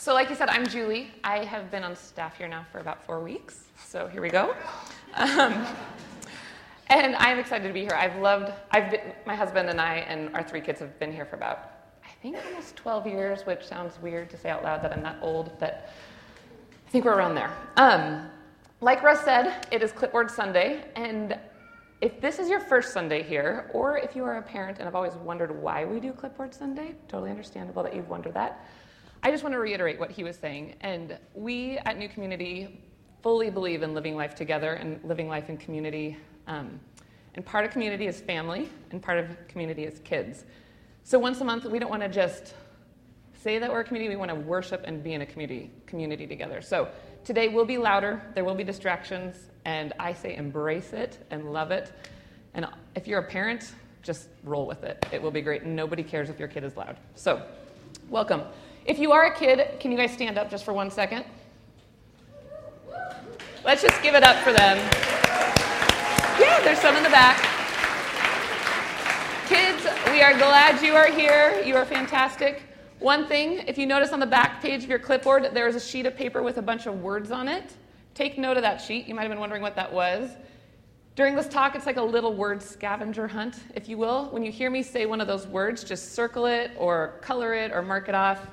So, 0.00 0.14
like 0.14 0.30
you 0.30 0.34
said, 0.34 0.48
I'm 0.48 0.66
Julie. 0.66 1.10
I 1.24 1.44
have 1.44 1.70
been 1.70 1.84
on 1.84 1.94
staff 1.94 2.38
here 2.38 2.48
now 2.48 2.64
for 2.72 2.78
about 2.78 3.04
four 3.04 3.20
weeks. 3.22 3.64
So, 3.84 4.06
here 4.06 4.22
we 4.22 4.30
go. 4.30 4.54
Um, 5.14 5.66
and 6.86 7.14
I'm 7.16 7.38
excited 7.38 7.68
to 7.68 7.74
be 7.74 7.82
here. 7.82 7.92
I've 7.94 8.16
loved, 8.16 8.50
I've 8.70 8.92
been, 8.92 9.00
my 9.26 9.34
husband 9.34 9.68
and 9.68 9.78
I 9.78 9.96
and 9.96 10.34
our 10.34 10.42
three 10.42 10.62
kids 10.62 10.80
have 10.80 10.98
been 10.98 11.12
here 11.12 11.26
for 11.26 11.36
about, 11.36 11.72
I 12.02 12.08
think, 12.22 12.38
almost 12.46 12.76
12 12.76 13.08
years, 13.08 13.42
which 13.44 13.62
sounds 13.62 14.00
weird 14.00 14.30
to 14.30 14.38
say 14.38 14.48
out 14.48 14.64
loud 14.64 14.82
that 14.82 14.90
I'm 14.90 15.02
that 15.02 15.18
old, 15.20 15.52
but 15.58 15.90
I 16.86 16.90
think 16.90 17.04
we're 17.04 17.16
around 17.16 17.34
there. 17.34 17.54
Um, 17.76 18.30
like 18.80 19.02
Russ 19.02 19.20
said, 19.22 19.66
it 19.70 19.82
is 19.82 19.92
Clipboard 19.92 20.30
Sunday, 20.30 20.82
and 20.96 21.38
if 22.00 22.22
this 22.22 22.38
is 22.38 22.48
your 22.48 22.60
first 22.60 22.94
Sunday 22.94 23.22
here, 23.22 23.70
or 23.74 23.98
if 23.98 24.16
you 24.16 24.24
are 24.24 24.38
a 24.38 24.42
parent 24.42 24.78
and 24.78 24.86
have 24.86 24.94
always 24.94 25.14
wondered 25.16 25.54
why 25.60 25.84
we 25.84 26.00
do 26.00 26.12
Clipboard 26.12 26.54
Sunday, 26.54 26.94
totally 27.06 27.28
understandable 27.28 27.82
that 27.82 27.94
you've 27.94 28.08
wondered 28.08 28.32
that. 28.32 28.64
I 29.22 29.30
just 29.30 29.42
want 29.42 29.52
to 29.52 29.58
reiterate 29.58 30.00
what 30.00 30.10
he 30.10 30.24
was 30.24 30.36
saying. 30.36 30.76
And 30.80 31.18
we 31.34 31.76
at 31.84 31.98
New 31.98 32.08
Community 32.08 32.80
fully 33.22 33.50
believe 33.50 33.82
in 33.82 33.92
living 33.92 34.16
life 34.16 34.34
together 34.34 34.72
and 34.74 34.98
living 35.04 35.28
life 35.28 35.50
in 35.50 35.58
community. 35.58 36.16
Um, 36.46 36.80
and 37.34 37.44
part 37.44 37.66
of 37.66 37.70
community 37.70 38.06
is 38.06 38.18
family, 38.18 38.70
and 38.90 39.02
part 39.02 39.18
of 39.18 39.26
community 39.46 39.84
is 39.84 40.00
kids. 40.00 40.44
So 41.04 41.18
once 41.18 41.40
a 41.42 41.44
month, 41.44 41.66
we 41.66 41.78
don't 41.78 41.90
want 41.90 42.02
to 42.02 42.08
just 42.08 42.54
say 43.42 43.58
that 43.58 43.70
we're 43.70 43.80
a 43.80 43.84
community, 43.84 44.08
we 44.08 44.16
want 44.16 44.30
to 44.30 44.34
worship 44.34 44.82
and 44.84 45.02
be 45.04 45.12
in 45.12 45.20
a 45.20 45.26
community, 45.26 45.70
community 45.86 46.26
together. 46.26 46.62
So 46.62 46.88
today 47.22 47.48
will 47.48 47.66
be 47.66 47.76
louder, 47.76 48.22
there 48.34 48.44
will 48.44 48.54
be 48.54 48.64
distractions, 48.64 49.36
and 49.66 49.92
I 49.98 50.14
say 50.14 50.34
embrace 50.34 50.94
it 50.94 51.18
and 51.30 51.52
love 51.52 51.70
it. 51.70 51.92
And 52.54 52.66
if 52.94 53.06
you're 53.06 53.20
a 53.20 53.28
parent, 53.28 53.72
just 54.02 54.28
roll 54.44 54.66
with 54.66 54.82
it. 54.82 55.04
It 55.12 55.20
will 55.20 55.30
be 55.30 55.42
great. 55.42 55.64
Nobody 55.64 56.02
cares 56.02 56.30
if 56.30 56.38
your 56.38 56.48
kid 56.48 56.64
is 56.64 56.76
loud. 56.76 56.96
So, 57.14 57.46
welcome. 58.08 58.42
If 58.84 58.98
you 58.98 59.12
are 59.12 59.26
a 59.26 59.34
kid, 59.34 59.78
can 59.78 59.92
you 59.92 59.98
guys 59.98 60.12
stand 60.12 60.38
up 60.38 60.50
just 60.50 60.64
for 60.64 60.72
one 60.72 60.90
second? 60.90 61.24
Let's 63.64 63.82
just 63.82 64.02
give 64.02 64.14
it 64.14 64.22
up 64.22 64.36
for 64.42 64.52
them. 64.52 64.78
Yeah, 66.40 66.60
there's 66.64 66.78
some 66.78 66.96
in 66.96 67.02
the 67.02 67.10
back. 67.10 67.36
Kids, 69.46 69.86
we 70.10 70.22
are 70.22 70.32
glad 70.32 70.82
you 70.82 70.94
are 70.94 71.10
here. 71.10 71.62
You 71.64 71.76
are 71.76 71.84
fantastic. 71.84 72.62
One 73.00 73.26
thing, 73.26 73.64
if 73.66 73.76
you 73.76 73.86
notice 73.86 74.12
on 74.12 74.20
the 74.20 74.26
back 74.26 74.62
page 74.62 74.82
of 74.82 74.88
your 74.88 74.98
clipboard, 74.98 75.50
there 75.52 75.68
is 75.68 75.76
a 75.76 75.80
sheet 75.80 76.06
of 76.06 76.16
paper 76.16 76.42
with 76.42 76.56
a 76.56 76.62
bunch 76.62 76.86
of 76.86 77.02
words 77.02 77.30
on 77.30 77.48
it. 77.48 77.74
Take 78.14 78.38
note 78.38 78.56
of 78.56 78.62
that 78.62 78.80
sheet. 78.80 79.06
You 79.06 79.14
might 79.14 79.22
have 79.22 79.30
been 79.30 79.40
wondering 79.40 79.62
what 79.62 79.76
that 79.76 79.92
was. 79.92 80.30
During 81.16 81.34
this 81.34 81.48
talk, 81.48 81.74
it's 81.74 81.86
like 81.86 81.96
a 81.96 82.02
little 82.02 82.34
word 82.34 82.62
scavenger 82.62 83.28
hunt, 83.28 83.56
if 83.74 83.88
you 83.88 83.98
will. 83.98 84.26
When 84.30 84.42
you 84.42 84.50
hear 84.50 84.70
me 84.70 84.82
say 84.82 85.04
one 85.04 85.20
of 85.20 85.26
those 85.26 85.46
words, 85.46 85.84
just 85.84 86.14
circle 86.14 86.46
it 86.46 86.70
or 86.78 87.18
color 87.20 87.52
it 87.52 87.72
or 87.72 87.82
mark 87.82 88.08
it 88.08 88.14
off. 88.14 88.46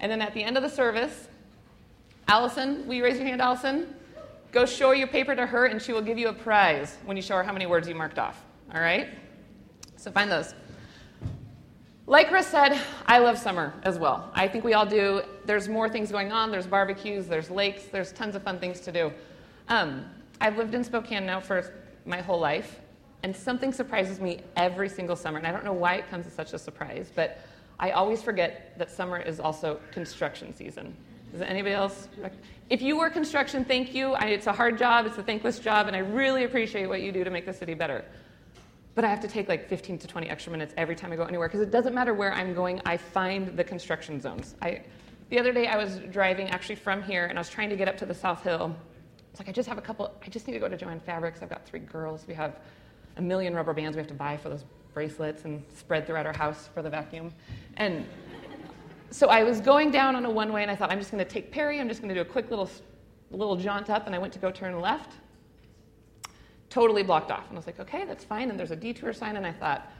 And 0.00 0.10
then 0.10 0.20
at 0.20 0.34
the 0.34 0.42
end 0.42 0.56
of 0.56 0.62
the 0.62 0.68
service, 0.68 1.28
Allison, 2.26 2.86
will 2.86 2.94
you 2.94 3.04
raise 3.04 3.18
your 3.18 3.26
hand, 3.26 3.40
Allison? 3.40 3.94
Go 4.52 4.66
show 4.66 4.92
your 4.92 5.06
paper 5.06 5.34
to 5.36 5.46
her, 5.46 5.66
and 5.66 5.80
she 5.80 5.92
will 5.92 6.02
give 6.02 6.18
you 6.18 6.28
a 6.28 6.32
prize 6.32 6.98
when 7.04 7.16
you 7.16 7.22
show 7.22 7.36
her 7.36 7.42
how 7.42 7.52
many 7.52 7.66
words 7.66 7.88
you 7.88 7.94
marked 7.94 8.18
off. 8.18 8.44
All 8.74 8.80
right? 8.80 9.08
So 9.96 10.10
find 10.10 10.30
those. 10.30 10.54
Like 12.06 12.28
Chris 12.28 12.46
said, 12.46 12.80
I 13.06 13.18
love 13.18 13.38
summer 13.38 13.72
as 13.84 13.98
well. 13.98 14.32
I 14.34 14.48
think 14.48 14.64
we 14.64 14.74
all 14.74 14.86
do. 14.86 15.22
There's 15.44 15.68
more 15.68 15.88
things 15.88 16.10
going 16.10 16.32
on. 16.32 16.50
There's 16.50 16.66
barbecues, 16.66 17.28
there's 17.28 17.50
lakes, 17.50 17.84
there's 17.84 18.10
tons 18.10 18.34
of 18.34 18.42
fun 18.42 18.58
things 18.58 18.80
to 18.80 18.90
do. 18.90 19.12
Um, 19.68 20.06
I've 20.40 20.56
lived 20.56 20.74
in 20.74 20.82
Spokane 20.82 21.24
now 21.24 21.38
for 21.38 21.72
my 22.06 22.20
whole 22.20 22.40
life, 22.40 22.80
and 23.22 23.36
something 23.36 23.72
surprises 23.72 24.18
me 24.18 24.40
every 24.56 24.88
single 24.88 25.14
summer. 25.14 25.38
And 25.38 25.46
I 25.46 25.52
don't 25.52 25.64
know 25.64 25.72
why 25.72 25.96
it 25.96 26.10
comes 26.10 26.26
as 26.26 26.32
such 26.32 26.52
a 26.52 26.58
surprise, 26.58 27.12
but 27.14 27.38
I 27.80 27.92
always 27.92 28.22
forget 28.22 28.74
that 28.76 28.90
summer 28.90 29.18
is 29.18 29.40
also 29.40 29.80
construction 29.90 30.54
season. 30.54 30.94
Does 31.32 31.40
anybody 31.40 31.74
else? 31.74 32.08
If 32.68 32.82
you 32.82 32.98
work 32.98 33.14
construction, 33.14 33.64
thank 33.64 33.94
you. 33.94 34.12
I, 34.12 34.26
it's 34.26 34.46
a 34.46 34.52
hard 34.52 34.76
job, 34.76 35.06
it's 35.06 35.16
a 35.16 35.22
thankless 35.22 35.58
job, 35.58 35.86
and 35.86 35.96
I 35.96 36.00
really 36.00 36.44
appreciate 36.44 36.86
what 36.86 37.00
you 37.00 37.10
do 37.10 37.24
to 37.24 37.30
make 37.30 37.46
the 37.46 37.54
city 37.54 37.72
better. 37.72 38.04
But 38.94 39.04
I 39.04 39.08
have 39.08 39.20
to 39.20 39.28
take 39.28 39.48
like 39.48 39.66
15 39.66 39.98
to 39.98 40.06
20 40.06 40.28
extra 40.28 40.52
minutes 40.52 40.74
every 40.76 40.94
time 40.94 41.10
I 41.10 41.16
go 41.16 41.24
anywhere 41.24 41.48
because 41.48 41.62
it 41.62 41.70
doesn't 41.70 41.94
matter 41.94 42.12
where 42.12 42.34
I'm 42.34 42.52
going, 42.52 42.82
I 42.84 42.98
find 42.98 43.56
the 43.56 43.64
construction 43.64 44.20
zones. 44.20 44.56
I, 44.60 44.82
the 45.30 45.38
other 45.38 45.52
day 45.52 45.66
I 45.66 45.78
was 45.78 46.00
driving 46.10 46.50
actually 46.50 46.74
from 46.74 47.02
here 47.02 47.26
and 47.26 47.38
I 47.38 47.40
was 47.40 47.48
trying 47.48 47.70
to 47.70 47.76
get 47.76 47.88
up 47.88 47.96
to 47.98 48.06
the 48.06 48.14
South 48.14 48.42
Hill. 48.42 48.76
It's 49.30 49.40
like 49.40 49.48
I 49.48 49.52
just 49.52 49.68
have 49.68 49.78
a 49.78 49.82
couple, 49.82 50.12
I 50.22 50.28
just 50.28 50.46
need 50.46 50.54
to 50.54 50.58
go 50.58 50.68
to 50.68 50.76
Jo-Ann 50.76 51.00
Fabrics. 51.00 51.40
I've 51.40 51.48
got 51.48 51.64
three 51.64 51.80
girls. 51.80 52.26
We 52.26 52.34
have 52.34 52.58
a 53.16 53.22
million 53.22 53.54
rubber 53.54 53.72
bands 53.72 53.96
we 53.96 54.00
have 54.00 54.08
to 54.08 54.14
buy 54.14 54.36
for 54.36 54.50
those 54.50 54.64
bracelets 54.92 55.44
and 55.44 55.64
spread 55.74 56.06
throughout 56.06 56.26
our 56.26 56.36
house 56.36 56.68
for 56.72 56.82
the 56.82 56.90
vacuum. 56.90 57.32
And 57.76 58.06
so 59.10 59.28
I 59.28 59.42
was 59.42 59.60
going 59.60 59.90
down 59.90 60.16
on 60.16 60.24
a 60.24 60.30
one 60.30 60.52
way 60.52 60.62
and 60.62 60.70
I 60.70 60.76
thought, 60.76 60.90
I'm 60.90 60.98
just 60.98 61.10
going 61.10 61.24
to 61.24 61.30
take 61.30 61.50
Perry, 61.50 61.80
I'm 61.80 61.88
just 61.88 62.00
going 62.00 62.08
to 62.08 62.14
do 62.14 62.20
a 62.20 62.24
quick 62.24 62.50
little, 62.50 62.70
little 63.30 63.56
jaunt 63.56 63.90
up, 63.90 64.06
and 64.06 64.14
I 64.14 64.18
went 64.18 64.32
to 64.34 64.38
go 64.38 64.50
turn 64.50 64.80
left. 64.80 65.12
Totally 66.68 67.02
blocked 67.02 67.30
off. 67.30 67.48
And 67.48 67.56
I 67.56 67.58
was 67.58 67.66
like, 67.66 67.80
okay, 67.80 68.04
that's 68.04 68.24
fine. 68.24 68.50
And 68.50 68.58
there's 68.58 68.70
a 68.70 68.76
detour 68.76 69.12
sign, 69.12 69.36
and 69.36 69.46
I 69.46 69.52
thought, 69.52 69.90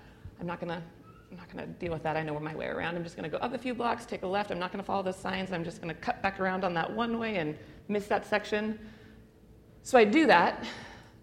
I'm 0.41 0.47
not 0.47 0.61
going 0.61 0.71
to. 0.71 0.83
I'm 1.31 1.37
not 1.37 1.53
going 1.53 1.65
to 1.65 1.73
deal 1.75 1.93
with 1.93 2.03
that. 2.03 2.17
I 2.17 2.25
know 2.25 2.37
my 2.41 2.57
way 2.57 2.67
around. 2.67 2.97
I'm 2.97 3.05
just 3.05 3.15
going 3.17 3.31
to 3.31 3.31
go 3.31 3.41
up 3.41 3.55
a 3.55 3.59
few 3.59 3.73
blocks, 3.73 4.05
take 4.05 4.25
a 4.25 4.27
left. 4.27 4.51
I'm 4.51 4.59
not 4.59 4.73
going 4.73 4.83
to 4.83 4.85
follow 4.85 5.05
those 5.05 5.17
signs. 5.17 5.53
I'm 5.53 5.63
just 5.63 5.81
going 5.81 5.95
to 5.95 6.01
cut 6.01 6.21
back 6.23 6.41
around 6.41 6.65
on 6.65 6.75
that 6.75 6.93
one 6.93 7.21
way 7.21 7.37
and 7.37 7.57
miss 7.87 8.09
that 8.09 8.27
section. 8.27 8.77
So 9.85 9.97
I 9.97 10.05
do 10.05 10.27
that, 10.27 10.65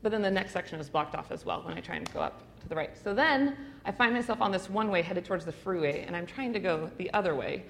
but 0.08 0.12
then 0.14 0.22
the 0.22 0.32
next 0.32 0.54
section 0.54 0.80
is 0.80 0.88
blocked 0.88 1.16
off 1.16 1.34
as 1.34 1.44
well 1.44 1.62
when 1.64 1.78
I 1.78 1.82
try 1.82 1.98
and 1.98 2.14
go 2.14 2.22
up 2.22 2.42
to 2.62 2.70
the 2.70 2.76
right. 2.76 2.92
So 3.04 3.14
then 3.14 3.58
I 3.84 3.92
find 3.92 4.14
myself 4.14 4.40
on 4.40 4.54
this 4.54 4.70
one 4.70 4.90
way 4.90 5.02
headed 5.02 5.26
towards 5.26 5.44
the 5.44 5.52
freeway, 5.52 6.06
and 6.08 6.16
I'm 6.16 6.26
trying 6.26 6.54
to 6.54 6.62
go 6.62 6.90
the 6.96 7.12
other 7.14 7.36
way, 7.36 7.66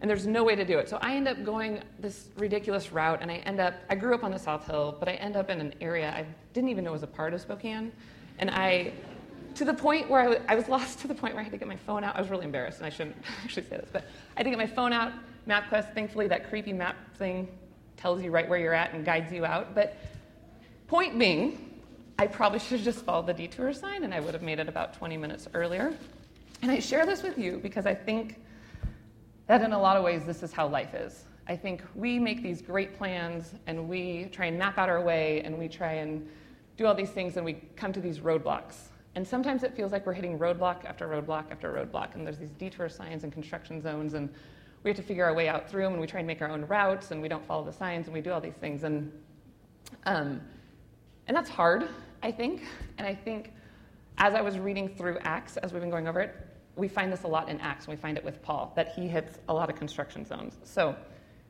and 0.00 0.10
there's 0.10 0.26
no 0.26 0.42
way 0.42 0.56
to 0.56 0.64
do 0.64 0.78
it. 0.78 0.88
So 0.88 0.98
I 1.00 1.14
end 1.14 1.28
up 1.28 1.44
going 1.44 1.78
this 2.00 2.30
ridiculous 2.38 2.90
route, 2.90 3.22
and 3.22 3.30
I 3.30 3.36
end 3.36 3.60
up, 3.60 3.74
I 3.88 3.94
grew 3.94 4.16
up 4.16 4.24
on 4.24 4.32
the 4.32 4.38
South 4.40 4.66
Hill, 4.66 4.96
but 4.98 5.08
I 5.08 5.12
end 5.12 5.36
up 5.36 5.48
in 5.48 5.60
an 5.60 5.74
area 5.80 6.10
I 6.10 6.26
didn't 6.54 6.70
even 6.70 6.82
know 6.82 6.90
was 6.90 7.04
a 7.04 7.06
part 7.06 7.32
of 7.32 7.40
Spokane. 7.40 7.92
And 8.40 8.50
I, 8.50 8.90
to 9.54 9.64
the 9.64 9.74
point 9.74 10.10
where 10.10 10.22
I, 10.22 10.24
w- 10.24 10.44
I 10.48 10.56
was 10.56 10.68
lost 10.76 10.98
to 11.02 11.06
the 11.06 11.14
point 11.14 11.34
where 11.34 11.40
I 11.42 11.44
had 11.44 11.52
to 11.52 11.58
get 11.58 11.68
my 11.68 11.76
phone 11.76 12.02
out. 12.02 12.16
I 12.16 12.20
was 12.20 12.30
really 12.30 12.46
embarrassed, 12.46 12.78
and 12.78 12.86
I 12.86 12.90
shouldn't 12.90 13.14
actually 13.44 13.68
say 13.68 13.76
this, 13.76 13.90
but 13.92 14.02
I 14.34 14.40
had 14.40 14.42
to 14.42 14.50
get 14.50 14.58
my 14.58 14.66
phone 14.66 14.92
out, 14.92 15.12
MapQuest, 15.46 15.94
thankfully, 15.94 16.26
that 16.26 16.48
creepy 16.48 16.72
map 16.72 16.96
thing 17.16 17.46
tells 17.96 18.24
you 18.24 18.32
right 18.32 18.48
where 18.48 18.58
you're 18.58 18.74
at 18.74 18.92
and 18.92 19.04
guides 19.04 19.32
you 19.32 19.44
out. 19.44 19.72
But 19.72 19.96
point 20.86 21.18
being, 21.18 21.65
I 22.18 22.26
probably 22.26 22.58
should 22.58 22.78
have 22.78 22.84
just 22.84 23.04
followed 23.04 23.26
the 23.26 23.34
detour 23.34 23.72
sign 23.72 24.04
and 24.04 24.14
I 24.14 24.20
would 24.20 24.32
have 24.32 24.42
made 24.42 24.58
it 24.58 24.68
about 24.68 24.94
20 24.94 25.16
minutes 25.16 25.48
earlier. 25.52 25.94
And 26.62 26.70
I 26.70 26.78
share 26.78 27.04
this 27.04 27.22
with 27.22 27.36
you 27.36 27.58
because 27.62 27.84
I 27.84 27.94
think 27.94 28.40
that 29.46 29.62
in 29.62 29.72
a 29.72 29.78
lot 29.78 29.96
of 29.96 30.04
ways, 30.04 30.24
this 30.24 30.42
is 30.42 30.52
how 30.52 30.66
life 30.66 30.94
is. 30.94 31.24
I 31.46 31.56
think 31.56 31.82
we 31.94 32.18
make 32.18 32.42
these 32.42 32.62
great 32.62 32.96
plans 32.96 33.54
and 33.66 33.88
we 33.88 34.30
try 34.32 34.46
and 34.46 34.58
map 34.58 34.78
out 34.78 34.88
our 34.88 35.02
way 35.02 35.42
and 35.42 35.58
we 35.58 35.68
try 35.68 35.92
and 35.94 36.26
do 36.76 36.86
all 36.86 36.94
these 36.94 37.10
things 37.10 37.36
and 37.36 37.44
we 37.44 37.54
come 37.76 37.92
to 37.92 38.00
these 38.00 38.20
roadblocks. 38.20 38.88
And 39.16 39.26
sometimes 39.26 39.62
it 39.62 39.74
feels 39.74 39.92
like 39.92 40.04
we're 40.04 40.12
hitting 40.12 40.38
roadblock 40.38 40.84
after 40.84 41.08
roadblock 41.08 41.50
after 41.50 41.72
roadblock, 41.72 42.14
and 42.14 42.26
there's 42.26 42.36
these 42.36 42.50
detour 42.50 42.90
signs 42.90 43.24
and 43.24 43.32
construction 43.32 43.80
zones, 43.80 44.12
and 44.12 44.28
we 44.82 44.90
have 44.90 44.96
to 44.98 45.02
figure 45.02 45.24
our 45.24 45.32
way 45.32 45.48
out 45.48 45.70
through 45.70 45.84
them, 45.84 45.92
and 45.92 46.00
we 46.02 46.06
try 46.06 46.20
and 46.20 46.26
make 46.26 46.42
our 46.42 46.50
own 46.50 46.66
routes, 46.66 47.12
and 47.12 47.22
we 47.22 47.28
don't 47.28 47.44
follow 47.46 47.64
the 47.64 47.72
signs, 47.72 48.08
and 48.08 48.14
we 48.14 48.20
do 48.20 48.30
all 48.30 48.42
these 48.42 48.56
things. 48.60 48.84
And, 48.84 49.10
um, 50.04 50.42
and 51.28 51.34
that's 51.34 51.48
hard, 51.48 51.88
I 52.22 52.30
think. 52.30 52.64
And 52.98 53.06
I 53.06 53.14
think 53.14 53.52
as 54.18 54.34
I 54.34 54.40
was 54.40 54.58
reading 54.58 54.88
through 54.88 55.18
Acts, 55.22 55.56
as 55.58 55.72
we've 55.72 55.80
been 55.80 55.90
going 55.90 56.08
over 56.08 56.20
it, 56.20 56.34
we 56.76 56.88
find 56.88 57.12
this 57.12 57.22
a 57.22 57.28
lot 57.28 57.48
in 57.48 57.60
Acts, 57.60 57.86
and 57.86 57.94
we 57.94 58.00
find 58.00 58.18
it 58.18 58.24
with 58.24 58.42
Paul, 58.42 58.72
that 58.76 58.92
he 58.94 59.08
hits 59.08 59.38
a 59.48 59.54
lot 59.54 59.70
of 59.70 59.76
construction 59.76 60.24
zones. 60.24 60.58
So 60.64 60.94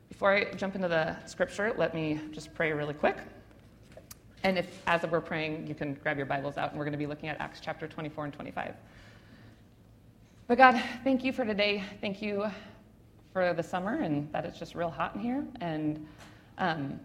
before 0.09 0.33
I 0.33 0.53
jump 0.53 0.75
into 0.75 0.87
the 0.87 1.17
scripture, 1.25 1.73
let 1.77 1.93
me 1.93 2.19
just 2.31 2.53
pray 2.53 2.71
really 2.71 2.93
quick. 2.93 3.17
And 4.43 4.57
if, 4.57 4.81
as 4.87 5.03
we're 5.03 5.19
praying, 5.19 5.67
you 5.67 5.75
can 5.75 5.95
grab 5.95 6.17
your 6.17 6.25
Bibles 6.25 6.57
out, 6.57 6.69
and 6.69 6.79
we're 6.79 6.85
going 6.85 6.93
to 6.93 6.97
be 6.97 7.07
looking 7.07 7.27
at 7.27 7.39
Acts 7.41 7.59
chapter 7.61 7.87
24 7.87 8.25
and 8.25 8.33
25. 8.33 8.75
But 10.47 10.57
God, 10.57 10.81
thank 11.03 11.25
you 11.25 11.33
for 11.33 11.43
today. 11.43 11.83
Thank 11.99 12.21
you 12.21 12.45
for 13.33 13.53
the 13.53 13.61
summer 13.61 13.99
and 13.99 14.31
that 14.31 14.45
it's 14.45 14.57
just 14.57 14.73
real 14.73 14.89
hot 14.89 15.13
in 15.13 15.21
here. 15.21 15.45
And 15.59 16.07
um, 16.57 16.99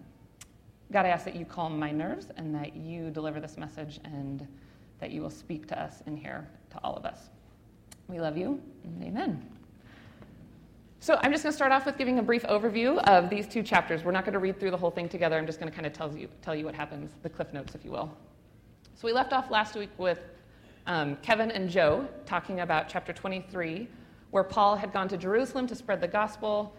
God, 0.93 1.07
I 1.07 1.09
ask 1.09 1.25
that 1.25 1.35
you 1.35 1.47
calm 1.47 1.79
my 1.79 1.91
nerves 1.91 2.27
and 2.37 2.55
that 2.55 2.77
you 2.77 3.11
deliver 3.11 3.41
this 3.41 3.57
message 3.57 3.99
and 4.05 4.47
that 5.01 5.11
you 5.11 5.23
will 5.23 5.31
speak 5.31 5.67
to 5.69 5.83
us 5.83 6.03
in 6.07 6.17
here, 6.17 6.47
to 6.71 6.79
all 6.85 6.95
of 6.95 7.07
us. 7.07 7.31
We 8.09 8.21
love 8.21 8.37
you, 8.37 8.61
amen. 9.03 9.43
So 11.01 11.19
I'm 11.23 11.33
just 11.33 11.43
going 11.43 11.53
to 11.53 11.57
start 11.57 11.73
off 11.73 11.87
with 11.87 11.97
giving 11.97 12.19
a 12.19 12.23
brief 12.23 12.43
overview 12.43 12.99
of 13.05 13.31
these 13.31 13.49
two 13.49 13.63
chapters. 13.63 14.05
We're 14.05 14.13
not 14.13 14.25
going 14.25 14.35
to 14.35 14.39
read 14.39 14.61
through 14.61 14.71
the 14.71 14.77
whole 14.77 14.91
thing 14.91 15.09
together. 15.09 15.39
I'm 15.39 15.47
just 15.47 15.59
going 15.59 15.71
to 15.71 15.75
kind 15.75 15.87
of 15.87 15.95
tell 15.95 16.15
you, 16.15 16.29
tell 16.43 16.55
you 16.55 16.67
what 16.67 16.75
happens, 16.75 17.11
the 17.23 17.31
cliff 17.31 17.55
notes, 17.55 17.75
if 17.75 17.87
you 17.87 17.91
will. 17.91 18.15
So 18.95 19.07
we 19.09 19.13
left 19.13 19.33
off 19.33 19.51
last 19.51 19.75
week 19.75 19.91
with 19.97 20.21
um, 20.87 21.17
Kevin 21.23 21.51
and 21.51 21.71
Joe 21.71 22.07
talking 22.27 22.61
about 22.61 22.89
chapter 22.89 23.15
23, 23.15 23.89
where 24.31 24.45
Paul 24.45 24.77
had 24.77 24.93
gone 24.93 25.09
to 25.09 25.17
Jerusalem 25.17 25.67
to 25.69 25.75
spread 25.75 26.03
the 26.03 26.09
gospel. 26.09 26.77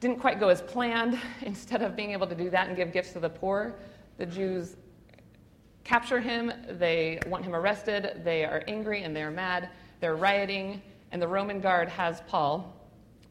Didn't 0.00 0.20
quite 0.20 0.40
go 0.40 0.48
as 0.48 0.62
planned. 0.62 1.18
Instead 1.42 1.82
of 1.82 1.96
being 1.96 2.10
able 2.12 2.26
to 2.26 2.34
do 2.34 2.50
that 2.50 2.68
and 2.68 2.76
give 2.76 2.92
gifts 2.92 3.12
to 3.12 3.20
the 3.20 3.30
poor, 3.30 3.74
the 4.18 4.26
Jews 4.26 4.76
capture 5.84 6.20
him. 6.20 6.52
They 6.68 7.20
want 7.26 7.44
him 7.44 7.54
arrested. 7.54 8.22
They 8.24 8.44
are 8.44 8.62
angry 8.68 9.02
and 9.02 9.14
they're 9.14 9.30
mad. 9.30 9.68
They're 10.00 10.16
rioting. 10.16 10.82
And 11.12 11.20
the 11.20 11.28
Roman 11.28 11.60
guard 11.60 11.88
has 11.88 12.22
Paul 12.26 12.74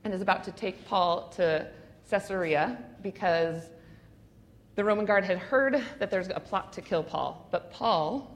and 0.04 0.14
is 0.14 0.22
about 0.22 0.44
to 0.46 0.52
take 0.52 0.86
Paul 0.86 1.30
to 1.36 1.68
Caesarea 2.10 2.78
because 3.02 3.70
the 4.76 4.84
Roman 4.84 5.06
guard 5.06 5.24
had 5.24 5.38
heard 5.38 5.84
that 6.00 6.10
there's 6.10 6.30
a 6.30 6.40
plot 6.40 6.74
to 6.74 6.82
kill 6.82 7.04
Paul. 7.04 7.48
But 7.52 7.72
Paul, 7.72 8.36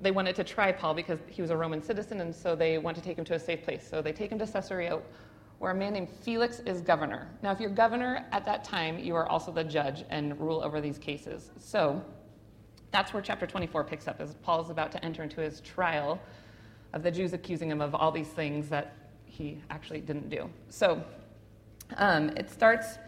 they 0.00 0.10
wanted 0.10 0.36
to 0.36 0.44
try 0.44 0.70
Paul 0.70 0.94
because 0.94 1.18
he 1.28 1.40
was 1.40 1.50
a 1.50 1.56
Roman 1.56 1.82
citizen, 1.82 2.20
and 2.20 2.34
so 2.34 2.54
they 2.54 2.78
want 2.78 2.96
to 2.96 3.02
take 3.02 3.18
him 3.18 3.24
to 3.24 3.34
a 3.34 3.38
safe 3.38 3.62
place. 3.62 3.86
So 3.88 4.02
they 4.02 4.12
take 4.12 4.30
him 4.30 4.38
to 4.38 4.46
Caesarea, 4.46 4.98
where 5.58 5.72
a 5.72 5.74
man 5.74 5.94
named 5.94 6.08
Felix 6.08 6.60
is 6.60 6.80
governor. 6.80 7.28
Now, 7.42 7.50
if 7.50 7.60
you're 7.60 7.70
governor 7.70 8.26
at 8.32 8.44
that 8.44 8.62
time, 8.62 8.98
you 8.98 9.14
are 9.14 9.26
also 9.26 9.50
the 9.50 9.64
judge 9.64 10.04
and 10.10 10.38
rule 10.38 10.62
over 10.62 10.80
these 10.80 10.98
cases. 10.98 11.50
So 11.58 12.02
that's 12.90 13.12
where 13.12 13.22
chapter 13.22 13.46
24 13.46 13.84
picks 13.84 14.06
up, 14.06 14.20
as 14.20 14.34
Paul 14.42 14.62
is 14.62 14.70
about 14.70 14.92
to 14.92 15.04
enter 15.04 15.22
into 15.22 15.40
his 15.40 15.60
trial 15.60 16.20
of 16.92 17.02
the 17.02 17.10
Jews 17.10 17.32
accusing 17.32 17.70
him 17.70 17.80
of 17.80 17.94
all 17.94 18.12
these 18.12 18.28
things 18.28 18.68
that 18.68 18.94
he 19.24 19.58
actually 19.70 20.00
didn't 20.00 20.28
do. 20.28 20.48
So 20.68 21.02
um, 21.96 22.30
it 22.30 22.50
starts, 22.50 22.98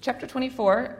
chapter 0.00 0.26
24. 0.26 0.96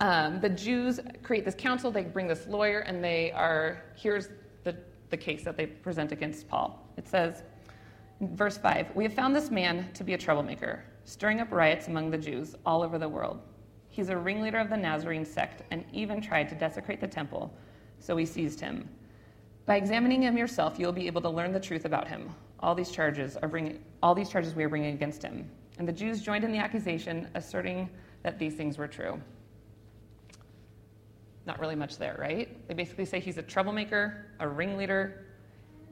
Um, 0.00 0.40
the 0.40 0.48
Jews 0.48 0.98
create 1.22 1.44
this 1.44 1.54
council, 1.54 1.90
they 1.90 2.02
bring 2.02 2.26
this 2.26 2.46
lawyer, 2.48 2.80
and 2.80 3.02
they 3.02 3.32
are, 3.32 3.84
here's 3.94 4.28
the, 4.64 4.76
the 5.10 5.16
case 5.16 5.44
that 5.44 5.56
they 5.56 5.66
present 5.66 6.10
against 6.10 6.48
Paul. 6.48 6.86
It 6.96 7.06
says, 7.06 7.44
verse 8.28 8.56
5 8.56 8.94
We 8.94 9.04
have 9.04 9.14
found 9.14 9.34
this 9.34 9.50
man 9.50 9.90
to 9.94 10.04
be 10.04 10.14
a 10.14 10.18
troublemaker, 10.18 10.84
stirring 11.04 11.40
up 11.40 11.52
riots 11.52 11.88
among 11.88 12.10
the 12.10 12.18
Jews 12.18 12.54
all 12.64 12.82
over 12.82 12.98
the 12.98 13.08
world. 13.08 13.40
He's 13.88 14.08
a 14.08 14.16
ringleader 14.16 14.58
of 14.58 14.70
the 14.70 14.76
Nazarene 14.76 15.24
sect 15.24 15.62
and 15.70 15.84
even 15.92 16.20
tried 16.20 16.48
to 16.48 16.54
desecrate 16.54 17.00
the 17.00 17.08
temple, 17.08 17.52
so 17.98 18.16
we 18.16 18.24
seized 18.24 18.60
him. 18.60 18.88
By 19.66 19.76
examining 19.76 20.22
him 20.22 20.36
yourself, 20.36 20.78
you 20.78 20.86
will 20.86 20.92
be 20.92 21.06
able 21.06 21.20
to 21.22 21.28
learn 21.28 21.52
the 21.52 21.60
truth 21.60 21.84
about 21.84 22.08
him. 22.08 22.30
All 22.60 22.74
these 22.74 22.90
charges 22.90 23.36
are 23.36 23.48
bringing, 23.48 23.84
all 24.02 24.14
these 24.14 24.28
charges 24.28 24.54
we 24.54 24.64
are 24.64 24.68
bringing 24.68 24.94
against 24.94 25.22
him. 25.22 25.48
And 25.78 25.86
the 25.86 25.92
Jews 25.92 26.22
joined 26.22 26.44
in 26.44 26.52
the 26.52 26.58
accusation, 26.58 27.28
asserting 27.34 27.88
that 28.22 28.38
these 28.38 28.54
things 28.54 28.78
were 28.78 28.88
true. 28.88 29.20
Not 31.44 31.58
really 31.58 31.74
much 31.74 31.98
there, 31.98 32.16
right? 32.18 32.66
They 32.68 32.74
basically 32.74 33.04
say 33.04 33.18
he's 33.18 33.38
a 33.38 33.42
troublemaker, 33.42 34.26
a 34.38 34.48
ringleader. 34.48 35.26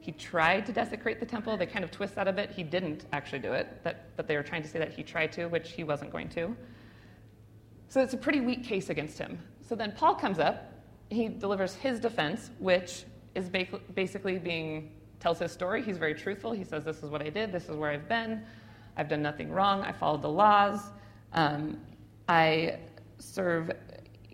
He 0.01 0.11
tried 0.11 0.65
to 0.65 0.73
desecrate 0.73 1.19
the 1.19 1.27
temple. 1.27 1.55
They 1.57 1.67
kind 1.67 1.85
of 1.85 1.91
twist 1.91 2.15
that 2.15 2.27
a 2.27 2.33
bit. 2.33 2.49
He 2.49 2.63
didn't 2.63 3.05
actually 3.13 3.37
do 3.37 3.53
it, 3.53 3.83
that, 3.83 4.17
but 4.17 4.27
they 4.27 4.35
were 4.35 4.41
trying 4.41 4.63
to 4.63 4.67
say 4.67 4.79
that 4.79 4.91
he 4.91 5.03
tried 5.03 5.31
to, 5.33 5.45
which 5.45 5.73
he 5.73 5.83
wasn't 5.83 6.11
going 6.11 6.27
to. 6.29 6.55
So 7.87 8.01
it's 8.01 8.15
a 8.15 8.17
pretty 8.17 8.41
weak 8.41 8.63
case 8.63 8.89
against 8.89 9.19
him. 9.19 9.37
So 9.61 9.75
then 9.75 9.91
Paul 9.91 10.15
comes 10.15 10.39
up. 10.39 10.73
He 11.11 11.27
delivers 11.27 11.75
his 11.75 11.99
defense, 11.99 12.49
which 12.57 13.03
is 13.35 13.47
basically 13.49 14.39
being 14.39 14.91
tells 15.19 15.37
his 15.37 15.51
story. 15.51 15.83
He's 15.83 15.97
very 15.97 16.15
truthful. 16.15 16.51
He 16.51 16.63
says, 16.63 16.83
"This 16.83 17.03
is 17.03 17.09
what 17.11 17.21
I 17.21 17.29
did. 17.29 17.51
This 17.51 17.69
is 17.69 17.75
where 17.75 17.91
I've 17.91 18.09
been. 18.09 18.43
I've 18.97 19.07
done 19.07 19.21
nothing 19.21 19.51
wrong. 19.51 19.81
I 19.81 19.91
followed 19.91 20.23
the 20.23 20.29
laws. 20.29 20.81
Um, 21.33 21.79
I 22.27 22.79
serve." 23.19 23.71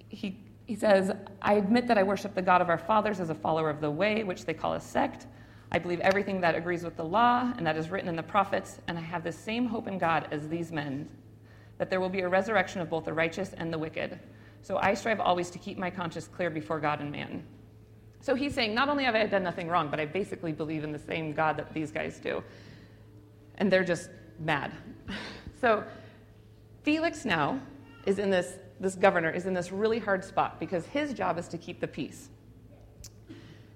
He 0.07 0.39
he 0.65 0.75
says, 0.75 1.11
"I 1.41 1.55
admit 1.55 1.87
that 1.87 1.97
I 1.97 2.03
worship 2.03 2.35
the 2.35 2.41
God 2.41 2.61
of 2.61 2.69
our 2.69 2.77
fathers 2.77 3.19
as 3.19 3.29
a 3.29 3.35
follower 3.35 3.69
of 3.69 3.81
the 3.81 3.91
way, 3.91 4.23
which 4.23 4.45
they 4.45 4.53
call 4.53 4.73
a 4.73 4.79
sect. 4.79 5.27
I 5.71 5.79
believe 5.79 5.99
everything 5.99 6.41
that 6.41 6.55
agrees 6.55 6.83
with 6.83 6.95
the 6.95 7.03
law 7.03 7.51
and 7.57 7.67
that 7.67 7.77
is 7.77 7.89
written 7.89 8.09
in 8.09 8.15
the 8.15 8.23
prophets, 8.23 8.79
and 8.87 8.97
I 8.97 9.01
have 9.01 9.23
the 9.23 9.31
same 9.31 9.65
hope 9.65 9.87
in 9.87 9.97
God 9.97 10.27
as 10.31 10.47
these 10.47 10.71
men, 10.71 11.09
that 11.77 11.89
there 11.89 11.99
will 11.99 12.09
be 12.09 12.21
a 12.21 12.29
resurrection 12.29 12.81
of 12.81 12.89
both 12.89 13.05
the 13.05 13.13
righteous 13.13 13.53
and 13.53 13.71
the 13.71 13.77
wicked. 13.77 14.19
So 14.61 14.77
I 14.77 14.93
strive 14.93 15.19
always 15.19 15.49
to 15.51 15.59
keep 15.59 15.77
my 15.77 15.89
conscience 15.89 16.27
clear 16.27 16.49
before 16.49 16.79
God 16.79 17.01
and 17.01 17.11
man." 17.11 17.43
So 18.21 18.35
he's 18.35 18.53
saying, 18.53 18.73
not 18.73 18.89
only 18.89 19.03
have 19.03 19.15
I 19.15 19.25
done 19.25 19.43
nothing 19.43 19.67
wrong, 19.67 19.89
but 19.89 19.99
I 19.99 20.05
basically 20.05 20.51
believe 20.51 20.83
in 20.83 20.91
the 20.91 20.99
same 20.99 21.33
God 21.33 21.57
that 21.57 21.73
these 21.73 21.91
guys 21.91 22.19
do. 22.19 22.43
And 23.55 23.71
they're 23.71 23.83
just 23.83 24.09
mad. 24.39 24.71
so 25.61 25.83
Felix 26.83 27.25
now 27.25 27.59
is 28.05 28.19
in 28.19 28.29
this, 28.29 28.57
this 28.79 28.95
governor 28.95 29.29
is 29.29 29.45
in 29.45 29.53
this 29.53 29.71
really 29.71 29.99
hard 29.99 30.23
spot 30.23 30.59
because 30.59 30.85
his 30.87 31.13
job 31.13 31.37
is 31.37 31.47
to 31.49 31.57
keep 31.57 31.79
the 31.79 31.87
peace. 31.87 32.29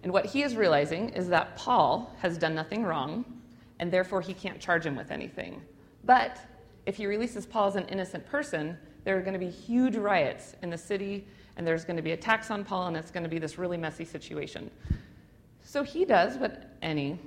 And 0.03 0.11
what 0.11 0.25
he 0.25 0.43
is 0.43 0.55
realizing 0.55 1.09
is 1.09 1.27
that 1.29 1.55
Paul 1.55 2.13
has 2.19 2.37
done 2.37 2.55
nothing 2.55 2.83
wrong, 2.83 3.25
and 3.79 3.91
therefore 3.91 4.21
he 4.21 4.33
can't 4.33 4.59
charge 4.59 4.85
him 4.85 4.95
with 4.95 5.11
anything. 5.11 5.61
But 6.03 6.39
if 6.85 6.97
he 6.97 7.05
releases 7.05 7.45
Paul 7.45 7.67
as 7.67 7.75
an 7.75 7.87
innocent 7.87 8.25
person, 8.25 8.77
there 9.03 9.17
are 9.17 9.21
going 9.21 9.33
to 9.33 9.39
be 9.39 9.49
huge 9.49 9.95
riots 9.95 10.55
in 10.61 10.69
the 10.69 10.77
city 10.77 11.25
and 11.57 11.67
there's 11.67 11.85
going 11.85 11.97
to 11.97 12.01
be 12.01 12.11
attacks 12.11 12.49
on 12.49 12.63
Paul, 12.63 12.87
and 12.87 12.97
it's 12.97 13.11
going 13.11 13.23
to 13.23 13.29
be 13.29 13.39
this 13.39 13.57
really 13.57 13.77
messy 13.77 14.05
situation. 14.05 14.71
So 15.63 15.83
he 15.83 16.05
does 16.05 16.37
what 16.37 16.71
any 16.81 17.19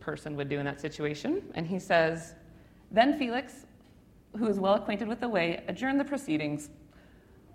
person 0.00 0.36
would 0.36 0.48
do 0.48 0.58
in 0.58 0.64
that 0.66 0.80
situation, 0.80 1.42
and 1.54 1.66
he 1.66 1.78
says, 1.78 2.34
Then 2.90 3.18
Felix, 3.18 3.66
who 4.36 4.46
is 4.48 4.58
well 4.58 4.74
acquainted 4.74 5.08
with 5.08 5.20
the 5.20 5.28
way, 5.28 5.62
adjourned 5.68 6.00
the 6.00 6.04
proceedings. 6.04 6.70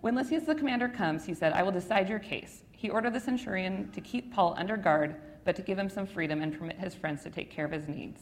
When 0.02 0.16
Lysias 0.16 0.44
the 0.44 0.56
commander 0.56 0.88
comes, 0.88 1.26
he 1.26 1.34
said, 1.34 1.54
I 1.54 1.64
will 1.64 1.72
decide 1.72 2.08
your 2.08 2.20
case. 2.20 2.64
He 2.72 2.90
ordered 2.90 3.14
the 3.14 3.20
centurion 3.20 3.90
to 3.92 4.02
keep 4.02 4.34
Paul 4.34 4.56
under 4.58 4.78
guard, 4.78 5.16
but 5.44 5.56
to 5.56 5.62
give 5.62 5.80
him 5.80 5.90
some 5.90 6.06
freedom 6.06 6.42
and 6.42 6.58
permit 6.58 6.78
his 6.78 6.94
friends 6.94 7.24
to 7.24 7.30
take 7.30 7.50
care 7.50 7.66
of 7.66 7.72
his 7.72 7.88
needs. 7.88 8.22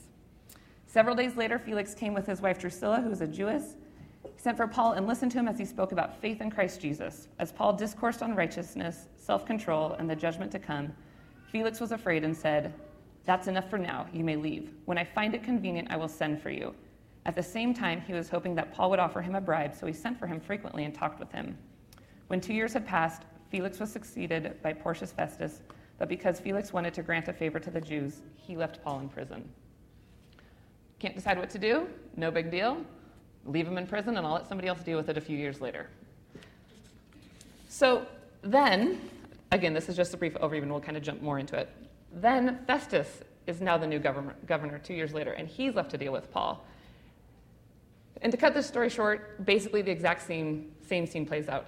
Several 0.88 1.16
days 1.16 1.36
later, 1.36 1.60
Felix 1.60 1.94
came 1.94 2.14
with 2.14 2.26
his 2.26 2.42
wife 2.42 2.60
Drusilla, 2.60 3.02
who 3.02 3.10
was 3.10 3.22
a 3.22 3.28
Jewess, 3.28 3.76
he 4.24 4.42
sent 4.42 4.58
for 4.58 4.68
Paul 4.68 4.94
and 4.94 5.08
listened 5.08 5.32
to 5.32 5.40
him 5.40 5.48
as 5.48 5.58
he 5.58 5.66
spoke 5.66 5.92
about 5.92 6.20
faith 6.22 6.42
in 6.42 6.50
Christ 6.50 6.82
Jesus. 6.82 7.28
As 7.40 7.52
Paul 7.52 7.74
discoursed 7.74 8.22
on 8.24 8.36
righteousness, 8.36 9.08
self 9.18 9.46
control, 9.46 9.94
and 9.94 10.10
the 10.10 10.16
judgment 10.16 10.52
to 10.54 10.60
come, 10.60 10.94
Felix 11.52 11.80
was 11.80 11.92
afraid 11.92 12.24
and 12.24 12.36
said, 12.36 12.74
That's 13.26 13.48
enough 13.48 13.70
for 13.70 13.78
now. 13.78 14.08
You 14.14 14.24
may 14.24 14.36
leave. 14.36 14.72
When 14.86 14.98
I 14.98 15.04
find 15.04 15.36
it 15.36 15.44
convenient, 15.44 15.90
I 15.92 15.98
will 15.98 16.08
send 16.08 16.42
for 16.42 16.50
you. 16.50 16.74
At 17.26 17.36
the 17.36 17.44
same 17.44 17.74
time, 17.74 18.02
he 18.02 18.14
was 18.14 18.30
hoping 18.30 18.56
that 18.56 18.74
Paul 18.74 18.90
would 18.92 19.00
offer 19.00 19.22
him 19.22 19.36
a 19.36 19.42
bribe, 19.42 19.74
so 19.74 19.88
he 19.88 19.94
sent 19.94 20.20
for 20.20 20.28
him 20.28 20.40
frequently 20.40 20.86
and 20.86 20.94
talked 20.94 21.20
with 21.20 21.32
him. 21.32 21.58
When 22.28 22.40
two 22.40 22.54
years 22.54 22.74
had 22.74 22.86
passed, 22.86 23.24
Felix 23.50 23.80
was 23.80 23.92
succeeded 23.92 24.62
by 24.62 24.74
Porcius 24.74 25.12
Festus, 25.12 25.62
but 25.98 26.10
because 26.10 26.40
Felix 26.40 26.74
wanted 26.74 26.94
to 26.94 27.04
grant 27.04 27.28
a 27.28 27.34
favor 27.34 27.60
to 27.60 27.72
the 27.72 27.82
Jews, 27.82 28.22
he 28.36 28.56
left 28.56 28.84
Paul 28.84 29.00
in 29.00 29.10
prison. 29.10 29.48
Can't 31.00 31.16
decide 31.16 31.38
what 31.38 31.50
to 31.52 31.60
do? 31.60 31.88
No 32.16 32.32
big 32.32 32.52
deal 32.52 32.86
leave 33.46 33.68
him 33.68 33.78
in 33.78 33.88
prison, 33.88 34.18
and 34.18 34.26
I'll 34.26 34.34
let 34.34 34.48
somebody 34.48 34.68
else 34.68 34.82
deal 34.82 34.98
with 34.98 35.10
it 35.10 35.18
a 35.18 35.22
few 35.22 35.38
years 35.38 35.62
later. 35.62 35.88
So 37.70 38.06
then, 38.42 39.00
again, 39.52 39.74
this 39.74 39.90
is 39.90 39.96
just 39.96 40.14
a 40.14 40.18
brief 40.18 40.34
overview, 40.36 40.64
and 40.64 40.72
we'll 40.72 40.82
kind 40.82 40.98
of 40.98 41.04
jump 41.04 41.22
more 41.22 41.40
into 41.40 41.56
it. 41.56 41.70
Then 42.12 42.60
Festus 42.66 43.22
is 43.48 43.62
now 43.62 43.78
the 43.78 43.88
new 43.88 44.00
governor 44.00 44.80
two 44.80 44.94
years 44.94 45.14
later, 45.14 45.34
and 45.34 45.48
he's 45.48 45.76
left 45.76 45.92
to 45.92 45.98
deal 45.98 46.12
with 46.12 46.32
Paul. 46.32 46.66
And 48.26 48.32
to 48.32 48.40
cut 48.40 48.56
this 48.56 48.66
story 48.66 48.90
short, 48.90 49.46
basically 49.46 49.84
the 49.84 49.92
exact 49.92 50.26
same, 50.26 50.72
same 50.82 51.06
scene 51.06 51.28
plays 51.28 51.48
out. 51.48 51.68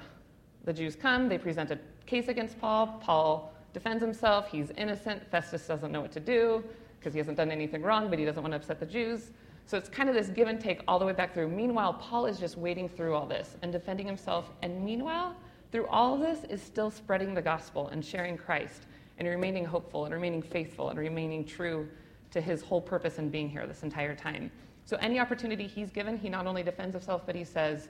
The 0.66 0.74
Jews 0.74 0.96
come, 0.96 1.30
they 1.30 1.38
present 1.38 1.70
a 1.70 1.78
case 2.08 2.30
against 2.30 2.60
Paul. 2.60 3.00
Paul 3.00 3.54
defends 3.74 4.02
himself, 4.02 4.50
he's 4.50 4.72
innocent. 4.72 5.22
Festus 5.30 5.68
doesn't 5.68 5.92
know 5.92 6.02
what 6.02 6.12
to 6.14 6.20
do 6.20 6.64
because 7.00 7.14
he 7.14 7.20
hasn't 7.20 7.38
done 7.38 7.52
anything 7.52 7.84
wrong, 7.84 8.10
but 8.10 8.18
he 8.18 8.26
doesn't 8.26 8.42
want 8.42 8.54
to 8.54 8.56
upset 8.56 8.80
the 8.80 8.88
Jews. 8.88 9.30
So 9.68 9.78
it's 9.78 9.88
kind 9.88 10.10
of 10.10 10.16
this 10.16 10.30
give 10.30 10.48
and 10.48 10.60
take 10.60 10.82
all 10.88 10.98
the 10.98 11.06
way 11.06 11.14
back 11.14 11.32
through. 11.32 11.50
Meanwhile, 11.50 11.94
Paul 11.94 12.26
is 12.26 12.40
just 12.40 12.58
waiting 12.58 12.90
through 12.90 13.14
all 13.14 13.28
this 13.28 13.56
and 13.62 13.72
defending 13.72 14.08
himself. 14.08 14.50
And 14.64 14.84
meanwhile, 14.84 15.36
through 15.72 15.86
all 15.86 16.16
of 16.16 16.22
this, 16.22 16.44
is 16.50 16.60
still 16.60 16.90
spreading 16.90 17.36
the 17.36 17.42
gospel 17.44 17.90
and 17.90 18.04
sharing 18.04 18.36
Christ 18.36 18.88
and 19.20 19.28
remaining 19.28 19.64
hopeful 19.64 20.06
and 20.06 20.14
remaining 20.16 20.42
faithful 20.42 20.90
and 20.90 20.98
remaining 20.98 21.46
true 21.46 21.88
to 22.32 22.42
his 22.42 22.64
whole 22.64 22.82
purpose 22.82 23.20
in 23.20 23.30
being 23.30 23.48
here 23.48 23.68
this 23.68 23.84
entire 23.84 24.16
time. 24.16 24.50
So 24.88 24.98
any 24.98 25.20
opportunity 25.20 25.68
he's 25.68 25.92
given, 25.92 26.18
he 26.18 26.30
not 26.30 26.48
only 26.48 26.64
defends 26.64 26.94
himself, 26.96 27.22
but 27.28 27.36
he 27.36 27.44
says, 27.44 27.90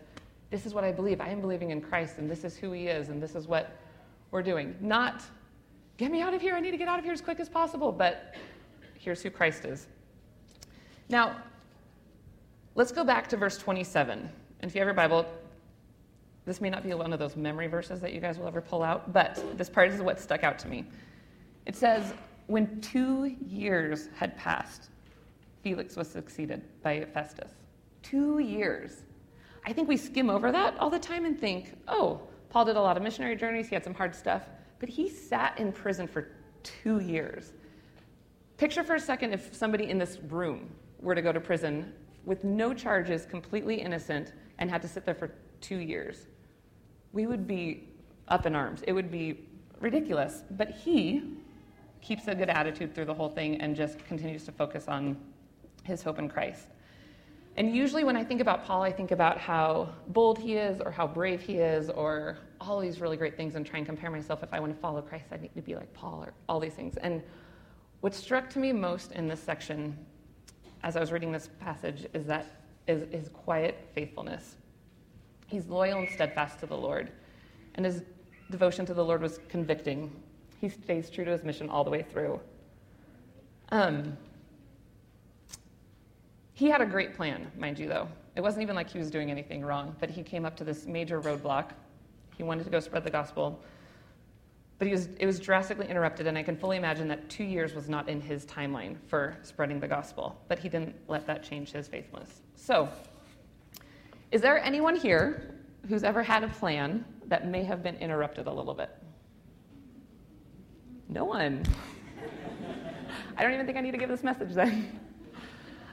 This 0.52 0.66
is 0.66 0.74
what 0.74 0.84
I 0.84 0.92
believe. 0.92 1.22
I 1.22 1.30
am 1.30 1.40
believing 1.40 1.72
in 1.72 1.80
Christ, 1.80 2.18
and 2.18 2.30
this 2.30 2.44
is 2.44 2.58
who 2.58 2.74
he 2.74 2.88
is, 2.88 3.08
and 3.08 3.24
this 3.24 3.36
is 3.36 3.48
what 3.48 3.78
we're 4.32 4.44
doing. 4.44 4.76
Not, 4.82 5.24
get 5.96 6.12
me 6.12 6.22
out 6.22 6.34
of 6.34 6.42
here, 6.42 6.56
I 6.56 6.60
need 6.60 6.72
to 6.72 6.78
get 6.78 6.90
out 6.90 7.00
of 7.00 7.06
here 7.06 7.14
as 7.14 7.22
quick 7.22 7.40
as 7.40 7.48
possible, 7.48 7.94
but 7.94 8.36
here's 8.96 9.22
who 9.22 9.30
Christ 9.30 9.64
is. 9.64 9.88
Now, 11.08 11.38
Let's 12.78 12.92
go 12.92 13.04
back 13.04 13.28
to 13.30 13.38
verse 13.38 13.58
27. 13.58 14.20
And 14.20 14.30
if 14.62 14.76
you 14.76 14.82
have 14.82 14.86
your 14.86 14.94
Bible, 14.94 15.26
this 16.46 16.62
may 16.62 16.70
not 16.70 16.84
be 16.84 16.94
one 16.94 17.12
of 17.12 17.18
those 17.18 17.36
memory 17.36 17.66
verses 17.66 18.00
that 18.02 18.14
you 18.14 18.22
guys 18.22 18.38
will 18.38 18.46
ever 18.46 18.62
pull 18.62 18.84
out, 18.84 19.12
but 19.12 19.44
this 19.58 19.68
part 19.68 19.90
is 19.90 20.00
what 20.00 20.20
stuck 20.20 20.44
out 20.44 20.60
to 20.60 20.68
me. 20.68 20.86
It 21.66 21.76
says, 21.76 22.14
When 22.46 22.80
two 22.80 23.36
years 23.44 24.10
had 24.16 24.38
passed, 24.38 24.92
Felix 25.62 25.96
was 25.96 26.08
succeeded 26.08 26.64
by 26.82 27.06
Festus. 27.14 27.52
Two 28.04 28.40
years. 28.40 29.04
I 29.66 29.74
think 29.74 29.88
we 29.88 29.98
skim 29.98 30.30
over 30.30 30.52
that 30.52 30.78
all 30.80 30.90
the 30.90 31.00
time 31.00 31.26
and 31.26 31.40
think, 31.40 31.74
oh, 31.88 32.22
Paul 32.50 32.66
did 32.66 32.78
a 32.78 32.82
lot 32.82 32.98
of 32.98 33.04
missionary 33.04 33.36
journeys, 33.36 33.68
he 33.68 33.76
had 33.76 33.84
some 33.84 33.94
hard 33.94 34.16
stuff, 34.16 34.44
but 34.80 34.88
he 34.88 35.10
sat 35.10 35.58
in 35.60 35.72
prison 35.72 36.08
for 36.08 36.30
two 36.64 37.00
years. 37.00 37.54
Picture 38.58 38.84
for 38.84 38.96
a 38.96 39.00
second 39.00 39.34
if 39.34 39.54
somebody 39.54 39.90
in 39.90 39.98
this 39.98 40.20
room 40.30 40.70
were 41.02 41.16
to 41.16 41.22
go 41.22 41.32
to 41.32 41.40
prison 41.40 41.94
with 42.26 42.44
no 42.44 42.74
charges, 42.74 43.26
completely 43.26 43.76
innocent, 43.76 44.34
and 44.60 44.70
had 44.70 44.82
to 44.82 44.88
sit 44.88 45.06
there 45.06 45.16
for 45.16 45.32
two 45.62 45.78
years. 45.78 46.28
We 47.14 47.28
would 47.28 47.48
be 47.48 47.90
up 48.28 48.46
in 48.46 48.56
arms. 48.56 48.82
It 48.88 48.94
would 48.94 49.12
be 49.12 49.46
ridiculous. 49.80 50.44
But 50.52 50.72
he 50.72 51.38
keeps 52.02 52.28
a 52.28 52.36
good 52.36 52.50
attitude 52.50 52.94
through 52.94 53.06
the 53.06 53.14
whole 53.14 53.30
thing 53.30 53.62
and 53.62 53.76
just 53.76 54.04
continues 54.06 54.44
to 54.46 54.52
focus 54.52 54.88
on 54.88 55.18
his 55.88 56.04
hope 56.04 56.20
in 56.20 56.30
Christ. 56.30 56.68
And 57.56 57.76
usually, 57.76 58.04
when 58.04 58.16
I 58.16 58.24
think 58.24 58.40
about 58.40 58.66
Paul, 58.66 58.84
I 58.84 58.92
think 58.92 59.10
about 59.10 59.40
how 59.40 59.90
bold 60.10 60.38
he 60.38 60.54
is, 60.58 60.80
or 60.80 60.92
how 60.92 61.08
brave 61.08 61.42
he 61.42 61.56
is, 61.56 61.90
or 61.90 62.38
all 62.62 62.80
these 62.80 63.02
really 63.02 63.18
great 63.18 63.36
things, 63.36 63.56
and 63.56 63.66
try 63.66 63.78
and 63.78 63.86
compare 63.86 64.12
myself. 64.12 64.44
If 64.44 64.54
I 64.54 64.60
want 64.60 64.76
to 64.76 64.80
follow 64.80 65.02
Christ, 65.02 65.26
I 65.32 65.38
need 65.38 65.56
to 65.56 65.62
be 65.64 65.74
like 65.74 65.92
Paul, 65.94 66.24
or 66.24 66.34
all 66.48 66.60
these 66.60 66.74
things. 66.74 66.98
And 66.98 67.24
what 68.02 68.14
struck 68.14 68.48
to 68.52 68.60
me 68.60 68.72
most 68.72 69.12
in 69.14 69.28
this 69.28 69.40
section, 69.40 69.98
as 70.84 70.96
I 70.96 71.00
was 71.00 71.12
reading 71.12 71.32
this 71.32 71.50
passage, 71.60 72.06
is 72.14 72.28
that 72.28 72.46
is 72.86 73.12
his 73.12 73.30
quiet 73.30 73.90
faithfulness. 73.96 74.56
He's 75.48 75.66
loyal 75.68 76.00
and 76.00 76.10
steadfast 76.10 76.60
to 76.60 76.68
the 76.68 76.78
Lord, 76.78 77.12
and 77.74 77.86
his 77.86 78.04
devotion 78.52 78.86
to 78.86 78.94
the 78.94 79.04
Lord 79.04 79.22
was 79.22 79.40
convicting. 79.50 80.12
He 80.62 80.70
stays 80.70 81.10
true 81.10 81.26
to 81.26 81.32
his 81.32 81.44
mission 81.44 81.70
all 81.70 81.84
the 81.84 81.90
way 81.90 82.04
through. 82.04 82.40
Um, 83.70 84.16
he 86.58 86.72
had 86.72 86.82
a 86.82 86.88
great 86.88 87.14
plan, 87.14 87.52
mind 87.56 87.78
you, 87.78 87.88
though. 87.88 88.08
It 88.36 88.42
wasn't 88.42 88.64
even 88.64 88.76
like 88.76 88.90
he 88.90 88.98
was 88.98 89.12
doing 89.12 89.30
anything 89.30 89.64
wrong, 89.64 89.96
but 90.00 90.10
he 90.10 90.24
came 90.24 90.44
up 90.44 90.56
to 90.58 90.64
this 90.64 90.88
major 90.88 91.22
roadblock. 91.22 91.70
He 92.36 92.42
wanted 92.42 92.64
to 92.64 92.72
go 92.72 92.80
spread 92.80 93.04
the 93.04 93.12
gospel, 93.12 93.64
but 94.80 94.90
was, 94.90 95.08
it 95.20 95.28
was 95.28 95.40
drastically 95.40 95.88
interrupted, 95.88 96.26
and 96.26 96.36
I 96.36 96.42
can 96.42 96.58
fully 96.58 96.78
imagine 96.78 97.08
that 97.10 97.30
two 97.30 97.44
years 97.44 97.76
was 97.76 97.90
not 97.90 98.10
in 98.10 98.20
his 98.20 98.44
timeline 98.48 98.96
for 99.06 99.38
spreading 99.44 99.80
the 99.80 99.88
gospel, 99.88 100.36
but 100.48 100.58
he 100.58 100.68
didn't 100.68 100.96
let 101.08 101.28
that 101.28 101.44
change 101.44 101.74
his 101.74 101.88
faithfulness. 101.88 102.42
So, 102.56 102.90
is 104.32 104.42
there 104.42 104.58
anyone 104.58 104.96
here 104.96 105.60
who's 105.88 106.04
ever 106.04 106.24
had 106.24 106.44
a 106.44 106.48
plan 106.48 107.06
that 107.28 107.48
may 107.48 107.64
have 107.66 107.84
been 107.84 107.98
interrupted 107.98 108.48
a 108.48 108.52
little 108.52 108.74
bit? 108.74 108.90
No 111.08 111.24
one. 111.24 111.62
I 113.38 113.44
don't 113.44 113.54
even 113.54 113.68
think 113.68 113.78
I 113.78 113.82
need 113.82 113.92
to 113.92 114.00
give 114.00 114.10
this 114.10 114.24
message 114.24 114.56
then. 114.56 115.07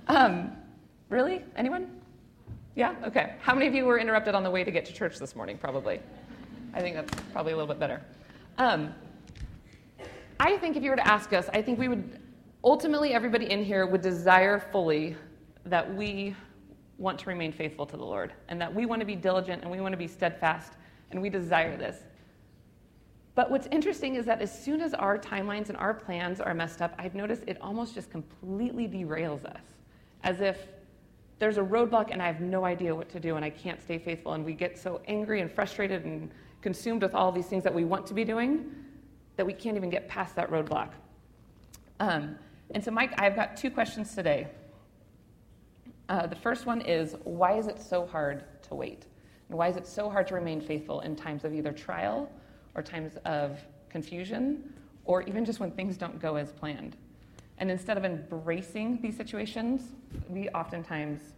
Um, 0.09 0.53
really? 1.09 1.43
Anyone? 1.57 1.91
Yeah? 2.75 2.95
Okay. 3.05 3.35
How 3.41 3.55
many 3.55 3.67
of 3.67 3.75
you 3.75 3.85
were 3.85 3.99
interrupted 3.99 4.35
on 4.35 4.43
the 4.43 4.51
way 4.51 4.65
to 4.65 4.71
get 4.71 4.85
to 4.87 4.93
church 4.93 5.19
this 5.19 5.35
morning? 5.35 5.57
Probably. 5.57 6.01
I 6.75 6.81
think 6.81 6.97
that's 6.97 7.13
probably 7.33 7.53
a 7.53 7.57
little 7.57 7.69
bit 7.69 7.79
better. 7.79 8.03
Um, 8.59 8.95
I 10.41 10.57
think 10.59 10.77
if 10.77 10.83
you 10.83 10.91
were 10.91 10.97
to 10.97 11.07
ask 11.07 11.33
us, 11.33 11.49
I 11.53 11.63
think 11.63 11.79
we 11.79 11.89
would, 11.89 12.21
ultimately, 12.63 13.15
everybody 13.15 13.51
in 13.51 13.65
here 13.65 13.87
would 13.87 14.03
desire 14.03 14.59
fully 14.59 15.17
that 15.65 15.95
we 15.95 16.35
want 16.99 17.19
to 17.21 17.29
remain 17.29 17.53
faithful 17.53 17.87
to 17.87 17.97
the 17.97 18.05
Lord 18.05 18.33
and 18.49 18.61
that 18.61 18.73
we 18.73 18.87
want 18.87 19.01
to 19.01 19.07
be 19.07 19.17
diligent 19.17 19.63
and 19.63 19.71
we 19.71 19.81
want 19.81 19.93
to 19.93 19.99
be 19.99 20.07
steadfast 20.07 20.75
and 21.11 21.23
we 21.23 21.31
desire 21.31 21.77
this. 21.77 21.97
But 23.35 23.51
what's 23.51 23.67
interesting 23.69 24.17
is 24.17 24.27
that 24.27 24.43
as 24.43 24.57
soon 24.57 24.81
as 24.81 24.95
our 24.95 25.19
timelines 25.19 25.69
and 25.69 25.79
our 25.79 25.95
plans 25.95 26.41
are 26.41 26.55
messed 26.55 26.83
up, 26.83 26.95
I've 26.99 27.15
noticed 27.15 27.43
it 27.47 27.59
almost 27.61 27.95
just 27.95 28.11
completely 28.11 28.87
derails 28.87 29.45
us 29.45 29.63
as 30.25 30.41
if 30.41 30.59
there's 31.39 31.59
a 31.59 31.63
roadblock 31.63 32.11
and 32.11 32.21
I 32.21 32.27
have 32.27 32.41
no 32.41 32.65
idea 32.65 32.95
what 32.95 33.09
to 33.11 33.21
do 33.21 33.37
and 33.37 33.45
I 33.45 33.51
can't 33.51 33.81
stay 33.81 33.99
faithful. 33.99 34.33
And 34.33 34.45
we 34.45 34.55
get 34.55 34.79
so 34.79 35.01
angry 35.07 35.41
and 35.41 35.53
frustrated 35.53 36.05
and 36.05 36.31
consumed 36.63 37.03
with 37.03 37.15
all 37.15 37.31
these 37.31 37.47
things 37.47 37.63
that 37.63 37.75
we 37.75 37.85
want 37.85 38.07
to 38.07 38.15
be 38.15 38.25
doing 38.25 38.73
that 39.37 39.45
we 39.45 39.53
can't 39.53 39.77
even 39.77 39.91
get 39.91 40.09
past 40.09 40.35
that 40.37 40.51
roadblock. 40.51 40.91
Um, 42.01 42.37
and 42.71 42.83
so, 42.83 42.91
Mike, 42.91 43.13
I've 43.21 43.37
got 43.37 43.57
two 43.57 43.71
questions 43.71 44.15
today. 44.15 44.49
Uh, 46.09 46.27
the 46.27 46.37
first 46.37 46.67
one 46.67 46.81
is 46.81 47.15
why 47.25 47.59
is 47.59 47.67
it 47.67 47.81
so 47.81 48.07
hard 48.07 48.45
to 48.63 48.75
wait? 48.75 49.07
And 49.49 49.59
why 49.59 49.69
is 49.69 49.77
it 49.77 49.87
so 49.87 50.09
hard 50.09 50.27
to 50.29 50.35
remain 50.35 50.61
faithful 50.61 51.01
in 51.01 51.15
times 51.17 51.45
of 51.45 51.53
either 51.53 51.73
trial 51.73 52.31
or 52.75 52.83
times 52.83 53.17
of 53.25 53.59
confusion 53.91 54.73
or 55.05 55.23
even 55.23 55.45
just 55.45 55.61
when 55.61 55.71
things 55.71 55.97
don't 55.97 56.21
go 56.21 56.37
as 56.37 56.53
planned? 56.53 56.97
And 57.59 57.71
instead 57.71 57.97
of 57.97 58.05
embracing 58.05 59.01
these 59.01 59.17
situations, 59.17 59.93
we 60.29 60.49
oftentimes 60.51 61.35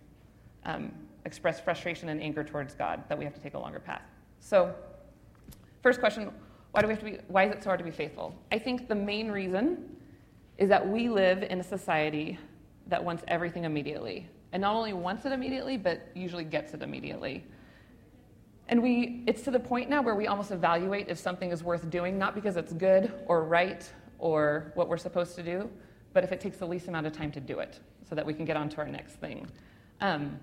um, 0.64 0.92
express 1.24 1.60
frustration 1.60 2.08
and 2.08 2.22
anger 2.22 2.44
towards 2.44 2.74
God 2.74 3.02
that 3.08 3.18
we 3.18 3.24
have 3.24 3.34
to 3.34 3.40
take 3.40 3.54
a 3.54 3.58
longer 3.58 3.80
path. 3.80 4.02
So, 4.40 4.74
first 5.82 6.00
question 6.00 6.30
why, 6.72 6.82
do 6.82 6.88
we 6.88 6.92
have 6.92 7.00
to 7.00 7.06
be, 7.06 7.18
why 7.28 7.44
is 7.44 7.52
it 7.52 7.62
so 7.62 7.70
hard 7.70 7.78
to 7.78 7.84
be 7.84 7.90
faithful? 7.90 8.34
I 8.52 8.58
think 8.58 8.86
the 8.86 8.94
main 8.94 9.30
reason 9.30 9.96
is 10.58 10.68
that 10.68 10.86
we 10.86 11.08
live 11.08 11.42
in 11.42 11.58
a 11.58 11.62
society 11.62 12.38
that 12.88 13.02
wants 13.02 13.24
everything 13.28 13.64
immediately. 13.64 14.28
And 14.52 14.60
not 14.60 14.74
only 14.74 14.92
wants 14.92 15.24
it 15.24 15.32
immediately, 15.32 15.78
but 15.78 16.08
usually 16.14 16.44
gets 16.44 16.74
it 16.74 16.82
immediately. 16.82 17.44
And 18.68 18.82
we, 18.82 19.24
it's 19.26 19.40
to 19.42 19.50
the 19.50 19.58
point 19.58 19.88
now 19.88 20.02
where 20.02 20.14
we 20.14 20.26
almost 20.26 20.50
evaluate 20.50 21.08
if 21.08 21.18
something 21.18 21.50
is 21.50 21.64
worth 21.64 21.88
doing, 21.88 22.18
not 22.18 22.34
because 22.34 22.58
it's 22.58 22.74
good 22.74 23.12
or 23.26 23.44
right 23.44 23.90
or 24.18 24.72
what 24.74 24.88
we're 24.88 24.98
supposed 24.98 25.34
to 25.36 25.42
do, 25.42 25.70
but 26.12 26.24
if 26.24 26.32
it 26.32 26.40
takes 26.40 26.58
the 26.58 26.66
least 26.66 26.88
amount 26.88 27.06
of 27.06 27.14
time 27.14 27.32
to 27.32 27.40
do 27.40 27.60
it 27.60 27.80
so 28.08 28.14
that 28.14 28.24
we 28.24 28.34
can 28.34 28.44
get 28.44 28.56
on 28.56 28.68
to 28.70 28.78
our 28.78 28.88
next 28.88 29.14
thing. 29.14 29.46
Um, 30.00 30.38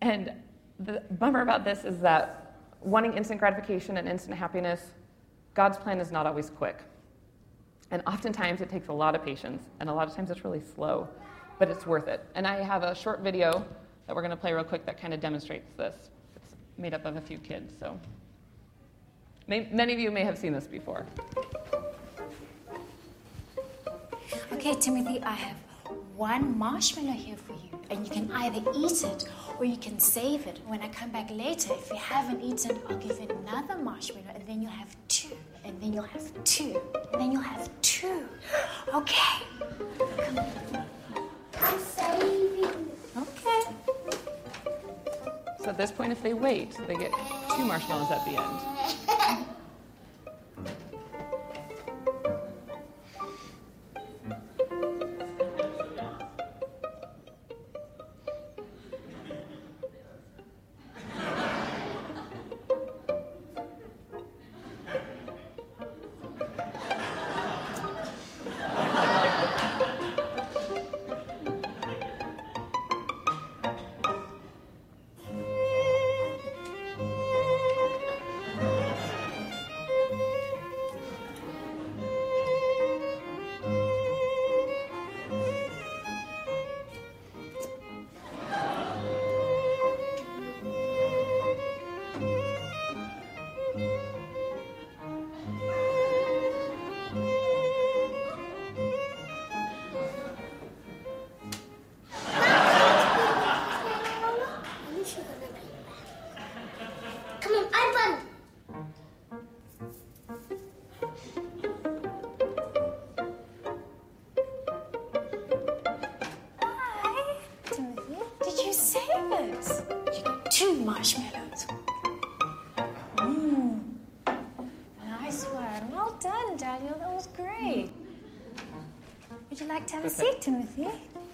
and 0.00 0.32
the 0.78 1.02
bummer 1.12 1.42
about 1.42 1.64
this 1.64 1.84
is 1.84 2.00
that 2.00 2.56
wanting 2.80 3.14
instant 3.14 3.38
gratification 3.38 3.98
and 3.98 4.08
instant 4.08 4.36
happiness, 4.36 4.82
God's 5.54 5.76
plan 5.76 6.00
is 6.00 6.10
not 6.10 6.26
always 6.26 6.50
quick. 6.50 6.82
And 7.90 8.02
oftentimes 8.06 8.60
it 8.60 8.70
takes 8.70 8.88
a 8.88 8.92
lot 8.92 9.14
of 9.14 9.24
patience, 9.24 9.64
and 9.80 9.90
a 9.90 9.92
lot 9.92 10.08
of 10.08 10.14
times 10.14 10.30
it's 10.30 10.44
really 10.44 10.62
slow, 10.74 11.08
but 11.58 11.68
it's 11.68 11.86
worth 11.86 12.08
it. 12.08 12.24
And 12.34 12.46
I 12.46 12.62
have 12.62 12.82
a 12.82 12.94
short 12.94 13.20
video 13.20 13.64
that 14.06 14.14
we're 14.16 14.22
going 14.22 14.30
to 14.30 14.36
play 14.36 14.52
real 14.52 14.64
quick 14.64 14.86
that 14.86 15.00
kind 15.00 15.12
of 15.12 15.20
demonstrates 15.20 15.72
this. 15.76 16.10
It's 16.36 16.54
made 16.78 16.94
up 16.94 17.04
of 17.04 17.16
a 17.16 17.20
few 17.20 17.38
kids, 17.38 17.74
so 17.78 17.98
many 19.48 19.92
of 19.92 19.98
you 19.98 20.12
may 20.12 20.22
have 20.22 20.38
seen 20.38 20.52
this 20.52 20.68
before. 20.68 21.04
Okay, 24.52 24.74
Timothy, 24.76 25.20
I 25.22 25.32
have 25.32 25.56
one 26.20 26.58
marshmallow 26.58 27.12
here 27.12 27.34
for 27.34 27.54
you, 27.54 27.80
and 27.88 28.04
you 28.06 28.12
can 28.12 28.30
either 28.32 28.60
eat 28.76 29.02
it 29.04 29.26
or 29.58 29.64
you 29.64 29.78
can 29.78 29.98
save 29.98 30.46
it. 30.46 30.60
When 30.66 30.82
I 30.82 30.88
come 30.88 31.08
back 31.08 31.30
later, 31.30 31.72
if 31.72 31.88
you 31.88 31.96
haven't 31.96 32.42
eaten, 32.42 32.78
I'll 32.90 32.98
give 32.98 33.18
you 33.18 33.26
another 33.38 33.76
marshmallow, 33.76 34.26
and 34.34 34.46
then 34.46 34.60
you'll 34.60 34.70
have 34.70 34.94
two, 35.08 35.34
and 35.64 35.80
then 35.80 35.94
you'll 35.94 36.02
have 36.02 36.44
two, 36.44 36.78
and 37.10 37.22
then 37.22 37.32
you'll 37.32 37.40
have 37.40 37.70
two. 37.80 38.28
Okay. 38.92 39.46
I'm 41.58 41.78
saving. 41.78 42.90
Okay. 43.16 43.62
So 45.60 45.70
at 45.70 45.78
this 45.78 45.90
point, 45.90 46.12
if 46.12 46.22
they 46.22 46.34
wait, 46.34 46.76
they 46.86 46.96
get 46.96 47.12
two 47.56 47.64
marshmallows 47.64 48.10
at 48.10 48.22
the 48.26 48.32
end. 48.32 48.79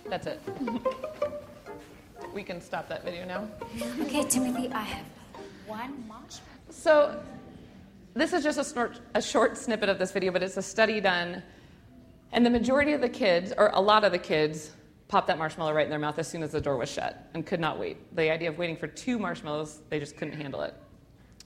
That's 0.08 0.26
it. 0.26 0.40
we 2.34 2.42
can 2.42 2.60
stop 2.60 2.88
that 2.88 3.04
video 3.04 3.24
now. 3.26 3.48
Okay, 4.02 4.24
Timothy, 4.24 4.70
I 4.72 4.82
have 4.82 5.06
one 5.66 6.06
marshmallow. 6.06 6.42
So, 6.70 7.22
this 8.14 8.32
is 8.32 8.42
just 8.42 8.58
a 8.58 8.64
short, 8.64 9.00
a 9.14 9.22
short 9.22 9.56
snippet 9.56 9.88
of 9.88 9.98
this 9.98 10.12
video, 10.12 10.32
but 10.32 10.42
it's 10.42 10.56
a 10.56 10.62
study 10.62 11.00
done. 11.00 11.42
And 12.32 12.44
the 12.44 12.50
majority 12.50 12.92
of 12.92 13.00
the 13.00 13.08
kids, 13.08 13.52
or 13.56 13.70
a 13.72 13.80
lot 13.80 14.04
of 14.04 14.12
the 14.12 14.18
kids, 14.18 14.72
popped 15.08 15.28
that 15.28 15.38
marshmallow 15.38 15.72
right 15.72 15.84
in 15.84 15.90
their 15.90 15.98
mouth 15.98 16.18
as 16.18 16.26
soon 16.28 16.42
as 16.42 16.52
the 16.52 16.60
door 16.60 16.76
was 16.76 16.90
shut 16.90 17.28
and 17.34 17.46
could 17.46 17.60
not 17.60 17.78
wait. 17.78 17.98
The 18.16 18.30
idea 18.30 18.48
of 18.48 18.58
waiting 18.58 18.76
for 18.76 18.86
two 18.86 19.18
marshmallows, 19.18 19.80
they 19.88 20.00
just 20.00 20.16
couldn't 20.16 20.34
handle 20.34 20.62
it. 20.62 20.74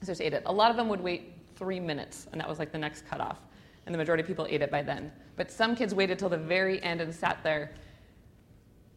So 0.01 0.07
just 0.07 0.21
ate 0.21 0.33
it. 0.33 0.43
A 0.45 0.51
lot 0.51 0.71
of 0.71 0.77
them 0.77 0.87
would 0.89 1.01
wait 1.01 1.33
three 1.55 1.79
minutes, 1.79 2.27
and 2.31 2.41
that 2.41 2.49
was 2.49 2.57
like 2.57 2.71
the 2.71 2.77
next 2.77 3.05
cutoff. 3.07 3.37
And 3.85 3.93
the 3.93 3.97
majority 3.97 4.21
of 4.21 4.27
people 4.27 4.47
ate 4.49 4.61
it 4.61 4.71
by 4.71 4.83
then. 4.83 5.11
But 5.35 5.51
some 5.51 5.75
kids 5.75 5.93
waited 5.93 6.19
till 6.19 6.29
the 6.29 6.37
very 6.37 6.81
end 6.83 7.01
and 7.01 7.13
sat 7.13 7.43
there. 7.43 7.71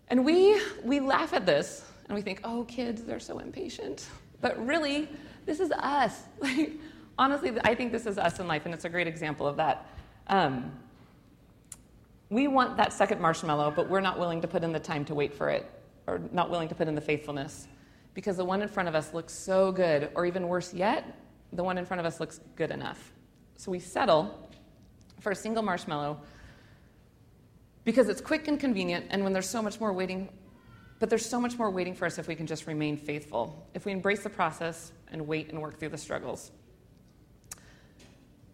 And 0.08 0.24
we, 0.24 0.60
we 0.82 1.00
laugh 1.00 1.32
at 1.32 1.46
this 1.46 1.84
and 2.06 2.14
we 2.14 2.22
think, 2.22 2.40
oh, 2.44 2.64
kids, 2.64 3.02
they're 3.02 3.20
so 3.20 3.38
impatient. 3.38 4.06
But 4.40 4.64
really, 4.66 5.08
this 5.46 5.60
is 5.60 5.70
us. 5.72 6.22
Like, 6.40 6.72
honestly, 7.18 7.52
I 7.64 7.74
think 7.74 7.92
this 7.92 8.06
is 8.06 8.18
us 8.18 8.40
in 8.40 8.48
life, 8.48 8.64
and 8.64 8.74
it's 8.74 8.84
a 8.84 8.88
great 8.88 9.06
example 9.06 9.46
of 9.46 9.56
that. 9.56 9.86
Um, 10.26 10.72
we 12.28 12.48
want 12.48 12.76
that 12.76 12.92
second 12.92 13.20
marshmallow, 13.20 13.72
but 13.74 13.88
we're 13.88 14.00
not 14.00 14.18
willing 14.18 14.40
to 14.42 14.48
put 14.48 14.64
in 14.64 14.72
the 14.72 14.80
time 14.80 15.04
to 15.06 15.14
wait 15.14 15.32
for 15.32 15.48
it, 15.48 15.70
or 16.06 16.20
not 16.32 16.50
willing 16.50 16.68
to 16.68 16.74
put 16.74 16.88
in 16.88 16.94
the 16.94 17.00
faithfulness, 17.00 17.68
because 18.14 18.36
the 18.36 18.44
one 18.44 18.62
in 18.62 18.68
front 18.68 18.88
of 18.88 18.94
us 18.94 19.14
looks 19.14 19.32
so 19.32 19.72
good, 19.72 20.10
or 20.14 20.26
even 20.26 20.48
worse 20.48 20.74
yet, 20.74 21.04
the 21.52 21.62
one 21.62 21.78
in 21.78 21.86
front 21.86 22.00
of 22.00 22.06
us 22.06 22.20
looks 22.20 22.40
good 22.56 22.70
enough. 22.70 23.12
So 23.56 23.70
we 23.70 23.78
settle 23.78 24.43
for 25.20 25.32
a 25.32 25.36
single 25.36 25.62
marshmallow 25.62 26.20
because 27.84 28.08
it's 28.08 28.20
quick 28.20 28.48
and 28.48 28.58
convenient, 28.58 29.06
and 29.10 29.22
when 29.22 29.32
there's 29.32 29.48
so 29.48 29.62
much 29.62 29.78
more 29.78 29.92
waiting, 29.92 30.28
but 30.98 31.10
there's 31.10 31.26
so 31.26 31.40
much 31.40 31.58
more 31.58 31.70
waiting 31.70 31.94
for 31.94 32.06
us 32.06 32.18
if 32.18 32.26
we 32.26 32.34
can 32.34 32.46
just 32.46 32.66
remain 32.66 32.96
faithful, 32.96 33.66
if 33.74 33.84
we 33.84 33.92
embrace 33.92 34.22
the 34.22 34.30
process 34.30 34.92
and 35.12 35.26
wait 35.26 35.50
and 35.50 35.60
work 35.60 35.78
through 35.78 35.90
the 35.90 35.98
struggles. 35.98 36.50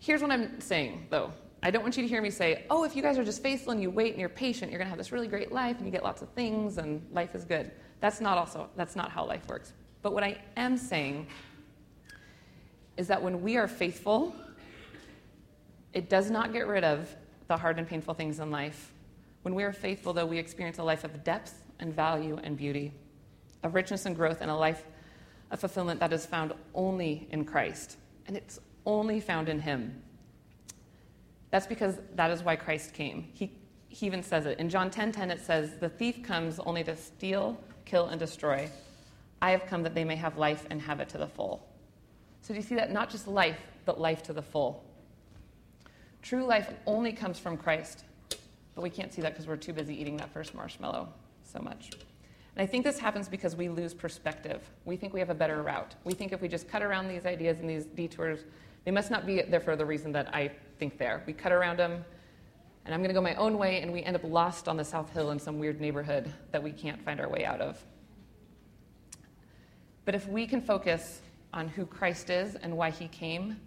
Here's 0.01 0.21
what 0.21 0.31
I'm 0.31 0.61
saying, 0.61 1.07
though. 1.11 1.33
I 1.63 1.71
don't 1.71 1.83
want 1.83 1.97
you 1.97 2.03
to 2.03 2.09
hear 2.09 2.23
me 2.23 2.31
say, 2.31 2.65
oh, 2.71 2.85
if 2.85 2.97
you 2.97 3.03
guys 3.03 3.19
are 3.19 3.25
just 3.25 3.43
faithful 3.43 3.73
and 3.73 3.83
you 3.83 3.91
wait 3.91 4.13
and 4.13 4.21
you're 4.21 4.31
patient, 4.31 4.73
you're 4.73 4.79
going 4.79 4.87
to 4.87 4.91
have 4.91 4.99
this 4.99 5.13
really 5.13 5.29
great 5.29 5.53
life 5.53 5.77
and 5.77 5.85
you 5.87 5.93
get 5.93 6.03
lots 6.03 6.23
of 6.23 6.31
things 6.31 6.79
and 6.79 7.07
life 7.13 7.35
is 7.35 7.45
good. 7.45 7.71
That's 8.01 8.21
not 8.21 8.39
also 8.39 8.71
that's 8.77 8.97
not 8.97 9.11
how 9.11 9.27
life 9.27 9.47
works. 9.47 9.75
But 10.01 10.15
what 10.15 10.25
I 10.25 10.39
am 10.57 10.79
saying 10.79 11.27
is 12.97 13.07
that 13.09 13.23
when 13.23 13.43
we 13.43 13.59
are 13.59 13.69
faithful, 13.69 14.35
it 15.93 16.09
does 16.09 16.31
not 16.31 16.53
get 16.53 16.67
rid 16.67 16.85
of 16.85 17.15
the 17.49 17.57
hard 17.57 17.79
and 17.79 17.87
painful 17.87 18.15
things 18.15 18.39
in 18.39 18.51
life. 18.51 18.93
When 19.43 19.55
we 19.55 19.65
are 19.65 19.73
faithful, 19.73 20.13
though, 20.13 20.27
we 20.27 20.39
experience 20.39 20.79
a 20.79 20.85
life 20.85 21.05
of 21.05 21.25
depth 21.25 21.63
and 21.81 21.95
value 21.95 22.39
and 22.43 22.57
beauty, 22.57 22.93
of 23.63 23.75
richness 23.75 24.07
and 24.07 24.15
growth, 24.15 24.41
and 24.41 24.51
a 24.51 24.55
life 24.55 24.85
of 25.51 25.61
fulfillment 25.61 25.99
that 26.01 26.13
is 26.13 26.27
found 26.27 26.53
only 26.75 27.27
in 27.31 27.45
Christ. 27.45 27.97
And 28.27 28.37
it's 28.37 28.61
only 28.87 29.21
found 29.21 29.49
in 29.49 29.59
Him. 29.59 30.01
That's 31.51 31.67
because 31.67 31.99
that 32.15 32.31
is 32.31 32.43
why 32.43 32.57
Christ 32.57 32.95
came. 32.95 33.29
He, 33.33 33.53
he 33.89 34.07
even 34.07 34.23
says 34.23 34.47
it. 34.47 34.59
In 34.59 34.69
John 34.69 34.91
10:10 34.91 34.93
10, 34.93 35.13
10, 35.13 35.31
it 35.31 35.41
says, 35.41 35.79
"The 35.79 35.89
thief 35.89 36.23
comes 36.23 36.61
only 36.61 36.85
to 36.85 36.95
steal, 36.95 37.59
kill 37.85 38.07
and 38.07 38.21
destroy. 38.21 38.71
I 39.43 39.51
have 39.51 39.67
come 39.67 39.83
that 39.83 39.95
they 39.95 40.05
may 40.05 40.17
have 40.17 40.39
life 40.39 40.67
and 40.71 40.81
have 40.83 41.01
it 41.01 41.09
to 41.11 41.19
the 41.19 41.27
full." 41.27 41.67
So 42.43 42.55
do 42.55 42.61
you 42.61 42.63
see 42.63 42.77
that 42.77 42.93
not 42.93 43.11
just 43.11 43.27
life, 43.27 43.61
but 43.85 44.01
life 44.01 44.23
to 44.25 44.33
the 44.33 44.43
full? 44.43 44.85
True 46.23 46.45
life 46.45 46.73
only 46.87 47.13
comes 47.13 47.39
from 47.39 47.57
Christ. 47.57 48.05
But 48.75 48.83
we 48.83 48.91
can't 48.91 49.13
see 49.13 49.23
that 49.23 49.33
because 49.33 49.47
we're 49.47 49.57
too 49.57 49.73
busy 49.73 50.01
eating 50.01 50.17
that 50.19 50.33
first 50.33 50.55
marshmallow 50.55 51.09
so 51.45 51.61
much. 51.61 51.91
And 52.57 52.63
I 52.63 52.67
think 52.67 52.85
this 52.85 52.99
happens 52.99 53.29
because 53.29 53.57
we 53.57 53.69
lose 53.69 53.95
perspective. 53.95 54.63
We 54.85 54.97
think 54.97 55.13
we 55.13 55.21
have 55.21 55.31
a 55.31 55.35
better 55.35 55.63
route. 55.63 55.95
We 56.05 56.15
think 56.15 56.33
if 56.33 56.41
we 56.41 56.49
just 56.49 56.69
cut 56.69 56.83
around 56.83 57.09
these 57.09 57.27
ideas 57.27 57.61
and 57.61 57.69
these 57.69 57.87
detours, 57.87 58.41
they 58.85 58.91
must 58.91 59.11
not 59.11 59.27
be 59.27 59.43
there 59.43 59.61
for 59.61 59.77
the 59.77 59.85
reason 59.85 60.13
that 60.13 60.35
I 60.35 60.51
think 60.79 60.99
they 60.99 61.07
are. 61.07 61.23
We 61.27 61.33
cut 61.33 61.53
around 61.53 61.79
them, 61.79 62.05
and 62.85 62.95
I'm 62.95 63.01
going 63.01 63.11
to 63.11 63.15
go 63.15 63.21
my 63.21 63.35
own 63.35 63.59
way, 63.59 63.83
and 63.83 63.93
we 63.93 64.03
end 64.03 64.17
up 64.17 64.25
lost 64.25 64.69
on 64.69 64.77
the 64.77 64.85
South 64.85 65.13
Hill 65.13 65.31
in 65.31 65.39
some 65.39 65.59
weird 65.59 65.81
neighborhood 65.81 66.33
that 66.51 66.63
we 66.63 66.73
can't 66.73 67.01
find 67.03 67.21
our 67.21 67.29
way 67.29 67.45
out 67.45 67.61
of. 67.61 67.85
But 70.05 70.15
if 70.15 70.27
we 70.27 70.47
can 70.47 70.61
focus 70.61 71.21
on 71.53 71.69
who 71.69 71.85
Christ 71.85 72.31
is 72.31 72.55
and 72.57 72.77
why 72.77 72.91
he 72.91 73.09
came, 73.09 73.61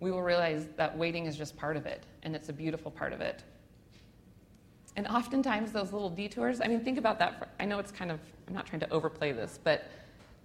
we 0.00 0.10
will 0.10 0.22
realize 0.22 0.66
that 0.76 0.96
waiting 0.96 1.26
is 1.26 1.36
just 1.36 1.56
part 1.56 1.76
of 1.76 1.86
it, 1.86 2.04
and 2.22 2.34
it's 2.34 2.48
a 2.48 2.52
beautiful 2.52 2.90
part 2.90 3.12
of 3.12 3.20
it. 3.20 3.42
And 4.96 5.06
oftentimes, 5.08 5.72
those 5.72 5.92
little 5.92 6.10
detours, 6.10 6.60
I 6.60 6.68
mean, 6.68 6.80
think 6.80 6.98
about 6.98 7.18
that. 7.18 7.38
For, 7.38 7.48
I 7.58 7.64
know 7.64 7.78
it's 7.78 7.90
kind 7.90 8.10
of, 8.10 8.20
I'm 8.46 8.54
not 8.54 8.66
trying 8.66 8.80
to 8.80 8.90
overplay 8.90 9.32
this, 9.32 9.58
but 9.62 9.90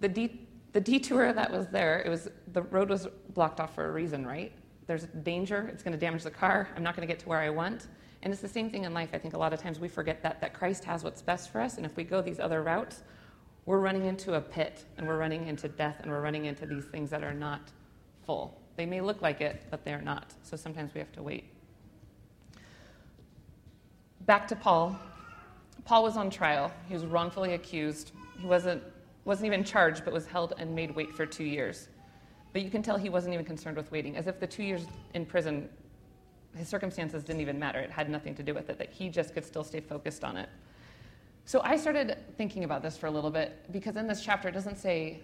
the, 0.00 0.08
de- 0.08 0.40
the 0.72 0.80
detour 0.80 1.32
that 1.32 1.50
was 1.50 1.68
there, 1.68 2.02
it 2.02 2.08
was, 2.08 2.28
the 2.52 2.62
road 2.62 2.90
was 2.90 3.06
blocked 3.34 3.60
off 3.60 3.74
for 3.74 3.86
a 3.86 3.92
reason, 3.92 4.26
right? 4.26 4.52
There's 4.86 5.04
danger, 5.22 5.70
it's 5.72 5.82
going 5.82 5.92
to 5.92 5.98
damage 5.98 6.24
the 6.24 6.30
car, 6.30 6.68
I'm 6.74 6.82
not 6.82 6.96
going 6.96 7.06
to 7.06 7.12
get 7.12 7.20
to 7.20 7.28
where 7.28 7.38
I 7.38 7.50
want. 7.50 7.86
And 8.22 8.32
it's 8.32 8.42
the 8.42 8.48
same 8.48 8.70
thing 8.70 8.84
in 8.84 8.92
life. 8.92 9.10
I 9.14 9.18
think 9.18 9.34
a 9.34 9.38
lot 9.38 9.52
of 9.52 9.60
times 9.62 9.78
we 9.78 9.88
forget 9.88 10.22
that, 10.22 10.40
that 10.40 10.52
Christ 10.52 10.84
has 10.84 11.04
what's 11.04 11.22
best 11.22 11.50
for 11.50 11.60
us, 11.60 11.76
and 11.76 11.86
if 11.86 11.96
we 11.96 12.04
go 12.04 12.20
these 12.20 12.40
other 12.40 12.62
routes, 12.62 13.02
we're 13.66 13.78
running 13.78 14.06
into 14.06 14.34
a 14.34 14.40
pit, 14.40 14.84
and 14.96 15.06
we're 15.06 15.18
running 15.18 15.46
into 15.46 15.68
death, 15.68 15.96
and 16.00 16.10
we're 16.10 16.20
running 16.20 16.46
into 16.46 16.66
these 16.66 16.86
things 16.86 17.08
that 17.10 17.22
are 17.22 17.34
not 17.34 17.70
full. 18.26 18.60
They 18.80 18.86
may 18.86 19.02
look 19.02 19.20
like 19.20 19.42
it, 19.42 19.62
but 19.70 19.84
they're 19.84 20.00
not. 20.00 20.32
So 20.42 20.56
sometimes 20.56 20.94
we 20.94 21.00
have 21.00 21.12
to 21.12 21.22
wait 21.22 21.44
back 24.30 24.48
to 24.48 24.56
Paul. 24.56 24.98
Paul 25.84 26.02
was 26.02 26.16
on 26.16 26.30
trial. 26.30 26.72
He 26.88 26.94
was 26.94 27.04
wrongfully 27.04 27.52
accused. 27.52 28.12
He 28.38 28.46
wasn't, 28.46 28.82
wasn't 29.26 29.48
even 29.48 29.64
charged, 29.64 30.02
but 30.02 30.14
was 30.14 30.24
held 30.24 30.54
and 30.56 30.74
made 30.74 30.94
wait 30.94 31.14
for 31.14 31.26
two 31.26 31.44
years. 31.44 31.88
But 32.54 32.62
you 32.62 32.70
can 32.70 32.80
tell 32.80 32.96
he 32.96 33.10
wasn't 33.10 33.34
even 33.34 33.44
concerned 33.44 33.76
with 33.76 33.90
waiting, 33.90 34.16
as 34.16 34.26
if 34.26 34.40
the 34.40 34.46
two 34.46 34.62
years 34.62 34.86
in 35.12 35.26
prison, 35.26 35.68
his 36.56 36.68
circumstances 36.68 37.22
didn't 37.22 37.42
even 37.42 37.58
matter. 37.58 37.80
It 37.80 37.90
had 37.90 38.08
nothing 38.08 38.34
to 38.36 38.42
do 38.42 38.54
with 38.54 38.70
it, 38.70 38.78
that 38.78 38.90
he 38.90 39.10
just 39.10 39.34
could 39.34 39.44
still 39.44 39.64
stay 39.64 39.80
focused 39.80 40.24
on 40.24 40.38
it. 40.38 40.48
So 41.44 41.60
I 41.64 41.76
started 41.76 42.16
thinking 42.38 42.64
about 42.64 42.82
this 42.82 42.96
for 42.96 43.08
a 43.08 43.10
little 43.10 43.30
bit, 43.30 43.66
because 43.72 43.96
in 43.96 44.06
this 44.06 44.22
chapter, 44.24 44.48
it 44.48 44.52
doesn't 44.52 44.78
say, 44.78 45.20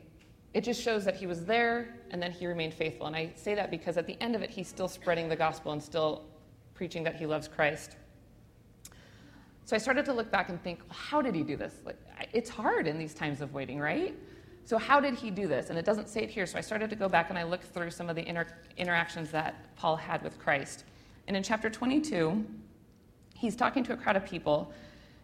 it 0.56 0.64
just 0.64 0.80
shows 0.80 1.04
that 1.04 1.14
he 1.14 1.26
was 1.26 1.44
there 1.44 1.94
and 2.10 2.22
then 2.22 2.32
he 2.32 2.46
remained 2.46 2.72
faithful. 2.72 3.06
And 3.06 3.14
I 3.14 3.30
say 3.36 3.54
that 3.54 3.70
because 3.70 3.98
at 3.98 4.06
the 4.06 4.16
end 4.22 4.34
of 4.34 4.40
it, 4.40 4.48
he's 4.48 4.66
still 4.66 4.88
spreading 4.88 5.28
the 5.28 5.36
gospel 5.36 5.72
and 5.72 5.82
still 5.82 6.24
preaching 6.72 7.02
that 7.02 7.14
he 7.14 7.26
loves 7.26 7.46
Christ. 7.46 7.96
So 9.66 9.76
I 9.76 9.78
started 9.78 10.06
to 10.06 10.14
look 10.14 10.30
back 10.30 10.48
and 10.48 10.58
think, 10.62 10.80
how 10.90 11.20
did 11.20 11.34
he 11.34 11.42
do 11.42 11.58
this? 11.58 11.74
Like, 11.84 11.98
it's 12.32 12.48
hard 12.48 12.86
in 12.86 12.98
these 12.98 13.12
times 13.12 13.42
of 13.42 13.52
waiting, 13.52 13.78
right? 13.78 14.16
So 14.64 14.78
how 14.78 14.98
did 14.98 15.12
he 15.12 15.30
do 15.30 15.46
this? 15.46 15.68
And 15.68 15.78
it 15.78 15.84
doesn't 15.84 16.08
say 16.08 16.22
it 16.22 16.30
here. 16.30 16.46
So 16.46 16.56
I 16.56 16.62
started 16.62 16.88
to 16.88 16.96
go 16.96 17.06
back 17.06 17.28
and 17.28 17.38
I 17.38 17.42
looked 17.42 17.64
through 17.64 17.90
some 17.90 18.08
of 18.08 18.16
the 18.16 18.26
inter- 18.26 18.46
interactions 18.78 19.30
that 19.32 19.76
Paul 19.76 19.96
had 19.96 20.22
with 20.22 20.38
Christ. 20.38 20.84
And 21.28 21.36
in 21.36 21.42
chapter 21.42 21.68
22, 21.68 22.42
he's 23.34 23.56
talking 23.56 23.84
to 23.84 23.92
a 23.92 23.96
crowd 23.96 24.16
of 24.16 24.24
people 24.24 24.72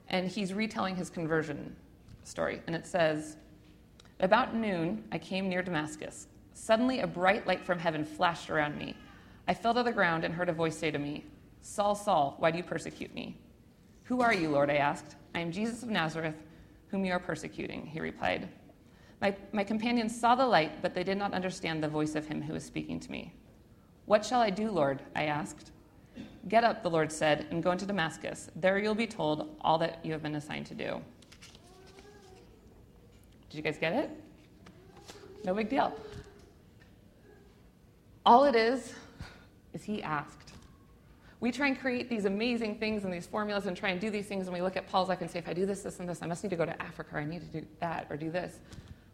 and 0.08 0.28
he's 0.28 0.52
retelling 0.52 0.94
his 0.94 1.08
conversion 1.08 1.74
story. 2.22 2.60
And 2.66 2.76
it 2.76 2.86
says, 2.86 3.38
About 4.22 4.54
noon, 4.54 5.02
I 5.10 5.18
came 5.18 5.48
near 5.48 5.62
Damascus. 5.62 6.28
Suddenly, 6.54 7.00
a 7.00 7.06
bright 7.08 7.44
light 7.44 7.64
from 7.64 7.80
heaven 7.80 8.04
flashed 8.04 8.50
around 8.50 8.78
me. 8.78 8.96
I 9.48 9.54
fell 9.54 9.74
to 9.74 9.82
the 9.82 9.90
ground 9.90 10.24
and 10.24 10.32
heard 10.32 10.48
a 10.48 10.52
voice 10.52 10.78
say 10.78 10.92
to 10.92 10.98
me, 10.98 11.24
Saul, 11.60 11.96
Saul, 11.96 12.36
why 12.38 12.52
do 12.52 12.58
you 12.58 12.62
persecute 12.62 13.12
me? 13.12 13.36
Who 14.04 14.20
are 14.20 14.32
you, 14.32 14.48
Lord? 14.48 14.70
I 14.70 14.76
asked. 14.76 15.16
I 15.34 15.40
am 15.40 15.50
Jesus 15.50 15.82
of 15.82 15.88
Nazareth, 15.88 16.36
whom 16.88 17.04
you 17.04 17.12
are 17.12 17.18
persecuting, 17.18 17.84
he 17.84 17.98
replied. 17.98 18.48
My, 19.20 19.34
my 19.52 19.64
companions 19.64 20.18
saw 20.18 20.36
the 20.36 20.46
light, 20.46 20.82
but 20.82 20.94
they 20.94 21.02
did 21.02 21.18
not 21.18 21.34
understand 21.34 21.82
the 21.82 21.88
voice 21.88 22.14
of 22.14 22.26
him 22.26 22.40
who 22.40 22.52
was 22.52 22.64
speaking 22.64 23.00
to 23.00 23.10
me. 23.10 23.32
What 24.06 24.24
shall 24.24 24.40
I 24.40 24.50
do, 24.50 24.70
Lord? 24.70 25.02
I 25.16 25.24
asked. 25.24 25.72
Get 26.48 26.62
up, 26.62 26.84
the 26.84 26.90
Lord 26.90 27.10
said, 27.10 27.46
and 27.50 27.62
go 27.62 27.72
into 27.72 27.86
Damascus. 27.86 28.50
There 28.54 28.78
you'll 28.78 28.94
be 28.94 29.06
told 29.08 29.56
all 29.62 29.78
that 29.78 29.98
you 30.04 30.12
have 30.12 30.22
been 30.22 30.36
assigned 30.36 30.66
to 30.66 30.74
do. 30.74 31.00
Did 33.52 33.58
you 33.58 33.62
guys 33.62 33.78
get 33.78 33.92
it? 33.92 34.10
No 35.44 35.54
big 35.54 35.68
deal. 35.68 35.94
All 38.26 38.44
it 38.44 38.56
is, 38.56 38.94
is 39.72 39.84
he 39.84 40.02
asked 40.02 40.42
we 41.42 41.50
try 41.50 41.66
and 41.66 41.78
create 41.78 42.08
these 42.08 42.24
amazing 42.24 42.76
things 42.76 43.02
and 43.02 43.12
these 43.12 43.26
formulas 43.26 43.66
and 43.66 43.76
try 43.76 43.88
and 43.88 44.00
do 44.00 44.10
these 44.10 44.26
things, 44.26 44.46
and 44.46 44.54
we 44.54 44.62
look 44.62 44.76
at 44.76 44.86
Paul's 44.86 45.08
life 45.08 45.22
and 45.22 45.28
say, 45.28 45.40
if 45.40 45.48
I 45.48 45.52
do 45.52 45.66
this, 45.66 45.82
this, 45.82 45.98
and 45.98 46.08
this, 46.08 46.22
I 46.22 46.26
must 46.26 46.44
need 46.44 46.50
to 46.50 46.56
go 46.56 46.64
to 46.64 46.80
Africa, 46.80 47.16
or 47.16 47.18
I 47.18 47.24
need 47.24 47.40
to 47.40 47.60
do 47.60 47.66
that, 47.80 48.06
or 48.08 48.16
do 48.16 48.30
this. 48.30 48.60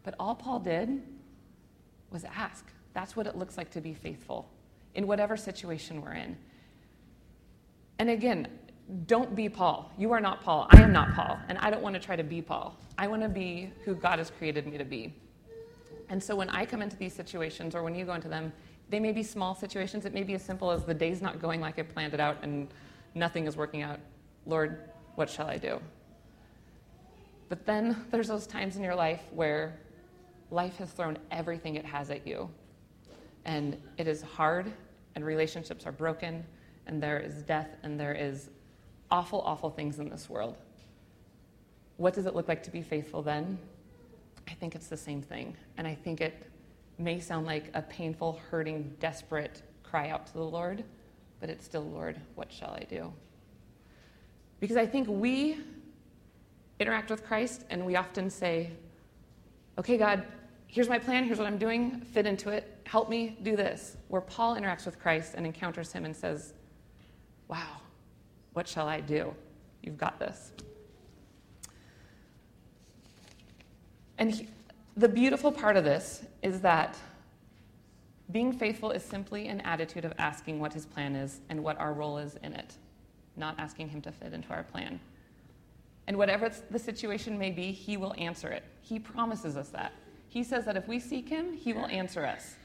But 0.03 0.13
all 0.19 0.35
Paul 0.35 0.59
did 0.59 1.01
was 2.11 2.23
ask. 2.25 2.65
That's 2.93 3.15
what 3.15 3.25
it 3.25 3.35
looks 3.35 3.57
like 3.57 3.71
to 3.71 3.81
be 3.81 3.95
faithful 3.95 4.47
in 4.93 5.07
whatever 5.07 5.35
situation 5.35 6.03
we're 6.03 6.13
in. 6.13 6.37
And 7.97 8.11
again, 8.11 8.47
don't 9.05 9.35
be 9.35 9.49
Paul. 9.49 9.91
You 9.97 10.11
are 10.13 10.19
not 10.19 10.41
Paul. 10.41 10.67
I 10.71 10.81
am 10.81 10.91
not 10.91 11.13
Paul. 11.13 11.37
And 11.47 11.57
I 11.59 11.69
don't 11.69 11.81
want 11.81 11.93
to 11.93 11.99
try 11.99 12.15
to 12.15 12.23
be 12.23 12.41
Paul. 12.41 12.75
I 12.97 13.07
want 13.07 13.21
to 13.21 13.29
be 13.29 13.71
who 13.85 13.93
God 13.93 14.19
has 14.19 14.31
created 14.31 14.65
me 14.65 14.77
to 14.77 14.85
be. 14.85 15.13
And 16.09 16.21
so 16.21 16.35
when 16.35 16.49
I 16.49 16.65
come 16.65 16.81
into 16.81 16.95
these 16.97 17.13
situations 17.13 17.75
or 17.75 17.83
when 17.83 17.93
you 17.93 18.03
go 18.03 18.13
into 18.13 18.27
them, 18.27 18.51
they 18.89 18.99
may 18.99 19.11
be 19.11 19.21
small 19.21 19.53
situations. 19.53 20.05
It 20.05 20.13
may 20.13 20.23
be 20.23 20.33
as 20.33 20.43
simple 20.43 20.71
as 20.71 20.83
the 20.83 20.93
day's 20.93 21.21
not 21.21 21.39
going 21.39 21.61
like 21.61 21.77
I 21.77 21.83
planned 21.83 22.15
it 22.15 22.19
out 22.19 22.37
and 22.41 22.67
nothing 23.13 23.45
is 23.45 23.55
working 23.55 23.83
out. 23.83 23.99
Lord, 24.47 24.89
what 25.15 25.29
shall 25.29 25.47
I 25.47 25.57
do? 25.57 25.79
But 27.47 27.65
then 27.65 28.05
there's 28.09 28.27
those 28.27 28.47
times 28.47 28.75
in 28.75 28.83
your 28.83 28.95
life 28.95 29.21
where 29.31 29.79
life 30.49 30.77
has 30.77 30.91
thrown 30.91 31.17
everything 31.29 31.75
it 31.75 31.85
has 31.85 32.09
at 32.09 32.25
you. 32.25 32.49
And 33.45 33.77
it 33.97 34.07
is 34.07 34.21
hard, 34.21 34.71
and 35.15 35.25
relationships 35.25 35.85
are 35.85 35.91
broken, 35.91 36.43
and 36.87 37.01
there 37.01 37.19
is 37.19 37.41
death, 37.43 37.69
and 37.83 37.99
there 37.99 38.13
is 38.13 38.49
awful, 39.11 39.41
awful 39.41 39.69
things 39.69 39.99
in 39.99 40.09
this 40.09 40.29
world. 40.29 40.55
what 41.97 42.13
does 42.13 42.25
it 42.25 42.33
look 42.33 42.47
like 42.47 42.63
to 42.63 42.71
be 42.71 42.81
faithful 42.81 43.21
then? 43.21 43.57
I 44.47 44.53
think 44.53 44.73
it's 44.73 44.87
the 44.87 44.97
same 44.97 45.21
thing. 45.21 45.55
And 45.77 45.85
I 45.85 45.93
think 45.93 46.21
it 46.21 46.49
may 46.97 47.19
sound 47.19 47.45
like 47.45 47.71
a 47.73 47.81
painful, 47.81 48.39
hurting, 48.49 48.95
desperate 48.99 49.61
cry 49.83 50.09
out 50.09 50.27
to 50.27 50.33
the 50.33 50.43
Lord, 50.43 50.83
but 51.39 51.49
it's 51.49 51.65
still, 51.65 51.83
Lord, 51.83 52.19
what 52.35 52.51
shall 52.51 52.71
I 52.71 52.85
do? 52.89 53.11
Because 54.59 54.77
I 54.77 54.85
think 54.85 55.07
we 55.09 55.57
interact 56.79 57.09
with 57.09 57.25
Christ 57.25 57.65
and 57.69 57.85
we 57.85 57.95
often 57.95 58.29
say, 58.29 58.71
okay, 59.77 59.97
God, 59.97 60.23
here's 60.67 60.89
my 60.89 60.99
plan, 60.99 61.23
here's 61.23 61.37
what 61.37 61.47
I'm 61.47 61.57
doing, 61.57 62.01
fit 62.01 62.25
into 62.25 62.49
it, 62.49 62.79
help 62.85 63.09
me 63.09 63.37
do 63.41 63.55
this. 63.55 63.97
Where 64.09 64.21
Paul 64.21 64.55
interacts 64.55 64.85
with 64.85 64.99
Christ 64.99 65.33
and 65.35 65.45
encounters 65.45 65.91
him 65.91 66.05
and 66.05 66.15
says, 66.15 66.53
wow, 67.47 67.78
what 68.53 68.67
shall 68.67 68.87
I 68.87 68.99
do? 68.99 69.33
You've 69.81 69.97
got 69.97 70.19
this. 70.19 70.51
And 74.17 74.31
he, 74.31 74.47
the 74.97 75.07
beautiful 75.07 75.51
part 75.51 75.77
of 75.77 75.83
this 75.83 76.23
is 76.43 76.59
that 76.61 76.97
being 78.31 78.51
faithful 78.51 78.91
is 78.91 79.03
simply 79.03 79.47
an 79.47 79.61
attitude 79.61 80.05
of 80.05 80.13
asking 80.19 80.59
what 80.59 80.73
his 80.73 80.85
plan 80.85 81.15
is 81.15 81.39
and 81.49 81.63
what 81.63 81.79
our 81.79 81.93
role 81.93 82.17
is 82.17 82.37
in 82.43 82.53
it, 82.53 82.73
not 83.37 83.55
asking 83.57 83.89
him 83.89 84.01
to 84.01 84.11
fit 84.11 84.33
into 84.33 84.49
our 84.49 84.63
plan. 84.63 84.99
And 86.07 86.17
whatever 86.17 86.51
the 86.69 86.79
situation 86.79 87.37
may 87.37 87.51
be, 87.51 87.71
he 87.71 87.97
will 87.97 88.13
answer 88.17 88.49
it. 88.49 88.63
He 88.81 88.99
promises 88.99 89.55
us 89.55 89.69
that. 89.69 89.93
He 90.27 90.43
says 90.43 90.65
that 90.65 90.77
if 90.77 90.87
we 90.87 90.99
seek 90.99 91.29
him, 91.29 91.53
he 91.53 91.73
will 91.73 91.87
answer 91.87 92.25
us. 92.25 92.55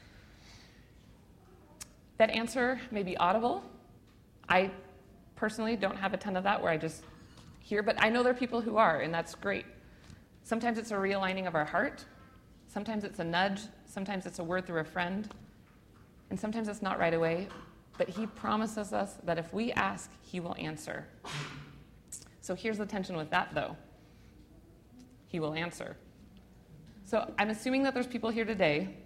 That 2.17 2.29
answer 2.29 2.79
may 2.91 3.03
be 3.03 3.17
audible. 3.17 3.63
I 4.47 4.71
personally 5.35 5.75
don't 5.75 5.97
have 5.97 6.13
a 6.13 6.17
ton 6.17 6.35
of 6.35 6.43
that 6.43 6.61
where 6.61 6.71
I 6.71 6.77
just 6.77 7.03
hear, 7.59 7.83
but 7.83 8.01
I 8.01 8.09
know 8.09 8.23
there 8.23 8.31
are 8.31 8.35
people 8.35 8.61
who 8.61 8.77
are, 8.77 9.01
and 9.01 9.13
that's 9.13 9.35
great. 9.35 9.65
Sometimes 10.43 10.77
it's 10.77 10.91
a 10.91 10.95
realigning 10.95 11.47
of 11.47 11.55
our 11.55 11.65
heart, 11.65 12.05
sometimes 12.67 13.03
it's 13.03 13.19
a 13.19 13.23
nudge, 13.23 13.61
sometimes 13.85 14.25
it's 14.25 14.39
a 14.39 14.43
word 14.43 14.65
through 14.65 14.81
a 14.81 14.85
friend, 14.85 15.29
and 16.29 16.39
sometimes 16.39 16.67
it's 16.67 16.81
not 16.81 16.99
right 16.99 17.13
away. 17.13 17.47
But 17.97 18.09
He 18.09 18.27
promises 18.27 18.93
us 18.93 19.17
that 19.23 19.37
if 19.37 19.53
we 19.53 19.71
ask, 19.71 20.11
He 20.21 20.39
will 20.39 20.55
answer. 20.59 21.07
So 22.41 22.53
here's 22.53 22.77
the 22.77 22.85
tension 22.85 23.15
with 23.15 23.29
that, 23.31 23.53
though 23.53 23.75
He 25.27 25.39
will 25.39 25.53
answer. 25.53 25.95
So 27.05 27.33
I'm 27.39 27.49
assuming 27.49 27.83
that 27.83 27.93
there's 27.93 28.07
people 28.07 28.29
here 28.29 28.45
today 28.45 28.97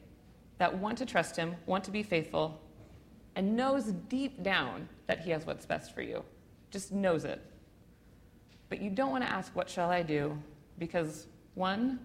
that 0.57 0.77
want 0.77 0.97
to 0.97 1.05
trust 1.05 1.35
Him, 1.35 1.55
want 1.65 1.83
to 1.85 1.91
be 1.91 2.03
faithful, 2.03 2.59
and 3.39 3.55
knows 3.55 3.85
deep 4.09 4.43
down 4.43 4.89
that 5.07 5.21
He 5.21 5.31
has 5.31 5.45
what's 5.45 5.65
best 5.65 5.95
for 5.95 6.01
you. 6.01 6.25
Just 6.71 6.91
knows 6.91 7.23
it. 7.23 7.41
But 8.67 8.81
you 8.81 8.89
don't 8.89 9.11
want 9.11 9.23
to 9.23 9.31
ask, 9.31 9.55
What 9.55 9.69
shall 9.69 9.89
I 9.89 10.03
do? 10.03 10.37
Because, 10.77 11.25
one, 11.55 11.99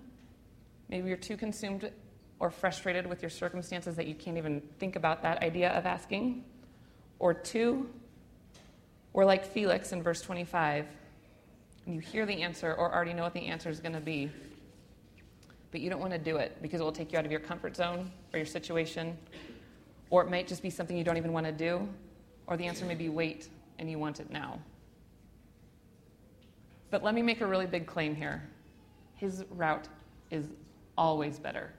maybe 0.89 1.09
you're 1.09 1.17
too 1.17 1.37
consumed 1.37 1.91
or 2.39 2.51
frustrated 2.53 3.05
with 3.05 3.21
your 3.21 3.31
circumstances 3.31 3.97
that 3.97 4.07
you 4.07 4.15
can't 4.15 4.39
even 4.39 4.63
think 4.79 4.95
about 4.95 5.23
that 5.23 5.43
idea 5.43 5.71
of 5.71 5.87
asking. 5.87 6.45
Or 7.19 7.35
two, 7.35 7.91
we're 9.13 9.25
like 9.25 9.45
Felix 9.45 9.91
in 9.91 10.05
verse 10.05 10.21
25, 10.21 10.87
you 11.85 11.99
hear 11.99 12.27
the 12.27 12.43
answer 12.43 12.73
or 12.75 12.95
already 12.95 13.13
know 13.13 13.25
what 13.25 13.35
the 13.35 13.47
answer 13.47 13.71
is 13.71 13.81
going 13.81 13.95
to 13.95 14.01
be, 14.01 14.31
but 15.73 15.81
you 15.81 15.91
don't 15.91 16.01
want 16.01 16.13
to 16.13 16.19
do 16.19 16.37
it 16.37 16.63
because 16.63 16.81
it 16.81 16.85
will 16.85 16.93
take 16.93 17.13
you 17.13 17.19
out 17.19 17.25
of 17.25 17.33
your 17.33 17.41
comfort 17.41 17.75
zone 17.75 18.13
or 18.33 18.39
your 18.39 18.47
situation, 18.47 19.19
or 20.15 20.23
it 20.23 20.31
might 20.31 20.47
just 20.47 20.63
be 20.63 20.71
something 20.71 20.97
you 20.97 21.03
don't 21.03 21.17
even 21.17 21.33
want 21.33 21.45
to 21.45 21.51
do, 21.51 21.89
or 22.47 22.57
the 22.57 22.65
answer 22.65 22.85
may 22.85 22.95
be 22.95 23.09
wait 23.09 23.49
and 23.81 23.91
you 23.91 23.99
want 23.99 24.21
it 24.21 24.31
now. 24.31 24.61
But 26.93 27.03
let 27.03 27.17
me 27.17 27.21
make 27.21 27.41
a 27.41 27.47
really 27.49 27.67
big 27.67 27.85
claim 27.85 28.15
here. 28.15 28.49
His 29.17 29.45
route 29.51 29.89
is 30.31 30.47
always 30.97 31.41
better. 31.41 31.73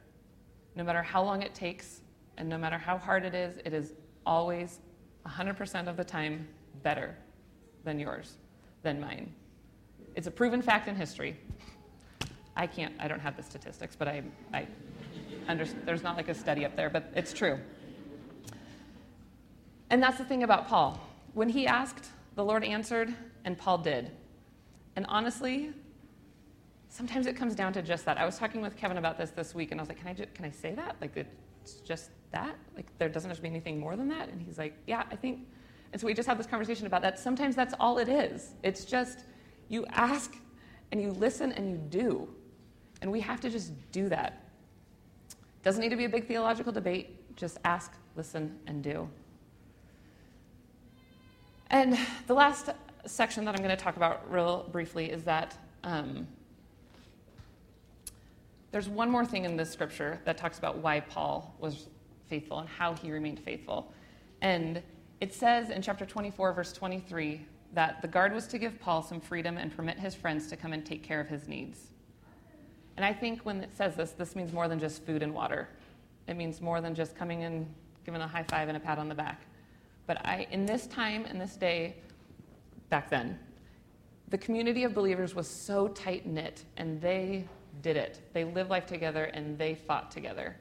No 0.75 0.83
matter 0.83 1.01
how 1.01 1.23
long 1.23 1.43
it 1.43 1.55
takes 1.55 2.01
and 2.35 2.49
no 2.49 2.57
matter 2.57 2.77
how 2.77 2.97
hard 2.97 3.23
it 3.23 3.33
is, 3.33 3.55
it 3.63 3.71
is 3.71 3.93
always 4.25 4.81
100% 5.25 5.87
of 5.87 5.95
the 5.95 6.03
time 6.03 6.45
better 6.83 7.15
than 7.85 7.97
yours, 7.97 8.35
than 8.83 8.99
mine. 8.99 9.33
It's 10.13 10.27
a 10.27 10.31
proven 10.31 10.61
fact 10.61 10.89
in 10.89 10.95
history. 10.97 11.37
I 12.57 12.67
can't, 12.67 12.93
I 12.99 13.07
don't 13.07 13.21
have 13.21 13.37
the 13.37 13.43
statistics, 13.43 13.95
but 13.95 14.09
I, 14.09 14.23
I 14.53 14.67
understand, 15.47 15.83
there's 15.85 16.03
not 16.03 16.17
like 16.17 16.27
a 16.27 16.33
study 16.33 16.65
up 16.65 16.75
there, 16.75 16.89
but 16.89 17.13
it's 17.15 17.31
true. 17.31 17.59
And 19.89 20.01
that's 20.01 20.17
the 20.17 20.25
thing 20.25 20.43
about 20.43 20.67
Paul. 20.67 20.99
When 21.33 21.49
he 21.49 21.67
asked, 21.67 22.09
the 22.35 22.43
Lord 22.43 22.63
answered, 22.63 23.13
and 23.43 23.57
Paul 23.57 23.77
did. 23.77 24.11
And 24.95 25.05
honestly, 25.07 25.73
sometimes 26.89 27.27
it 27.27 27.35
comes 27.35 27.55
down 27.55 27.73
to 27.73 27.81
just 27.81 28.05
that. 28.05 28.17
I 28.17 28.25
was 28.25 28.37
talking 28.37 28.61
with 28.61 28.75
Kevin 28.77 28.97
about 28.97 29.17
this 29.17 29.31
this 29.31 29.53
week, 29.53 29.71
and 29.71 29.79
I 29.79 29.81
was 29.81 29.89
like, 29.89 29.99
"Can 29.99 30.07
I 30.07 30.13
just, 30.13 30.33
can 30.33 30.45
I 30.45 30.51
say 30.51 30.73
that? 30.75 30.95
Like 31.01 31.15
it's 31.17 31.75
just 31.81 32.09
that? 32.31 32.55
Like 32.75 32.85
there 32.97 33.09
doesn't 33.09 33.29
have 33.29 33.37
to 33.37 33.43
be 33.43 33.49
anything 33.49 33.79
more 33.79 33.95
than 33.95 34.07
that?" 34.09 34.29
And 34.29 34.41
he's 34.41 34.57
like, 34.57 34.77
"Yeah, 34.87 35.03
I 35.11 35.15
think." 35.15 35.47
And 35.91 35.99
so 35.99 36.07
we 36.07 36.13
just 36.13 36.27
had 36.27 36.37
this 36.37 36.47
conversation 36.47 36.87
about 36.87 37.01
that. 37.01 37.19
Sometimes 37.19 37.55
that's 37.55 37.73
all 37.79 37.97
it 37.97 38.09
is. 38.09 38.53
It's 38.63 38.85
just 38.85 39.25
you 39.67 39.85
ask 39.89 40.35
and 40.91 41.01
you 41.01 41.11
listen 41.11 41.51
and 41.51 41.69
you 41.69 41.77
do, 41.77 42.27
and 43.01 43.11
we 43.11 43.19
have 43.19 43.41
to 43.41 43.49
just 43.49 43.73
do 43.91 44.09
that. 44.09 44.43
Doesn't 45.63 45.81
need 45.81 45.89
to 45.89 45.95
be 45.97 46.05
a 46.05 46.09
big 46.09 46.27
theological 46.27 46.71
debate. 46.71 47.35
Just 47.35 47.57
ask, 47.65 47.91
listen, 48.15 48.57
and 48.67 48.83
do. 48.83 49.09
And 51.69 51.97
the 52.27 52.33
last 52.33 52.69
section 53.05 53.45
that 53.45 53.55
I'm 53.55 53.63
going 53.63 53.75
to 53.75 53.81
talk 53.81 53.97
about 53.97 54.31
real 54.31 54.67
briefly 54.71 55.11
is 55.11 55.23
that 55.23 55.57
um, 55.83 56.27
there's 58.71 58.89
one 58.89 59.09
more 59.09 59.25
thing 59.25 59.45
in 59.45 59.55
this 59.55 59.71
scripture 59.71 60.19
that 60.25 60.37
talks 60.37 60.57
about 60.57 60.79
why 60.79 60.99
Paul 60.99 61.55
was 61.59 61.87
faithful 62.27 62.59
and 62.59 62.67
how 62.67 62.93
he 62.93 63.11
remained 63.11 63.39
faithful. 63.39 63.93
And 64.41 64.81
it 65.21 65.33
says 65.33 65.69
in 65.69 65.81
chapter 65.81 66.05
24, 66.05 66.53
verse 66.53 66.73
23, 66.73 67.41
that 67.73 68.01
the 68.01 68.07
guard 68.07 68.33
was 68.33 68.47
to 68.47 68.57
give 68.57 68.79
Paul 68.79 69.01
some 69.01 69.19
freedom 69.19 69.57
and 69.57 69.75
permit 69.75 69.99
his 69.99 70.15
friends 70.15 70.47
to 70.47 70.57
come 70.57 70.73
and 70.73 70.85
take 70.85 71.03
care 71.03 71.19
of 71.19 71.27
his 71.27 71.47
needs. 71.47 71.91
And 72.97 73.05
I 73.05 73.13
think 73.13 73.41
when 73.41 73.61
it 73.61 73.75
says 73.75 73.95
this, 73.95 74.11
this 74.11 74.35
means 74.35 74.53
more 74.53 74.67
than 74.67 74.79
just 74.79 75.05
food 75.05 75.21
and 75.21 75.33
water. 75.33 75.67
It 76.27 76.35
means 76.35 76.61
more 76.61 76.79
than 76.81 76.95
just 76.95 77.15
coming 77.15 77.43
and 77.43 77.67
giving 78.05 78.21
a 78.21 78.27
high 78.27 78.43
five 78.43 78.67
and 78.67 78.77
a 78.77 78.79
pat 78.79 78.97
on 78.97 79.09
the 79.09 79.15
back. 79.15 79.41
But 80.07 80.25
I, 80.25 80.47
in 80.51 80.65
this 80.65 80.87
time, 80.87 81.25
and 81.25 81.39
this 81.39 81.55
day, 81.55 81.95
back 82.89 83.09
then. 83.09 83.39
The 84.29 84.37
community 84.37 84.83
of 84.83 84.93
believers 84.93 85.35
was 85.35 85.47
so 85.47 85.87
tight 85.87 86.25
knit, 86.25 86.63
and 86.77 86.99
they 87.01 87.45
did 87.81 87.97
it. 87.97 88.21
They 88.33 88.43
lived 88.43 88.69
life 88.69 88.85
together 88.85 89.25
and 89.25 89.57
they 89.57 89.75
fought 89.75 90.11
together. 90.11 90.55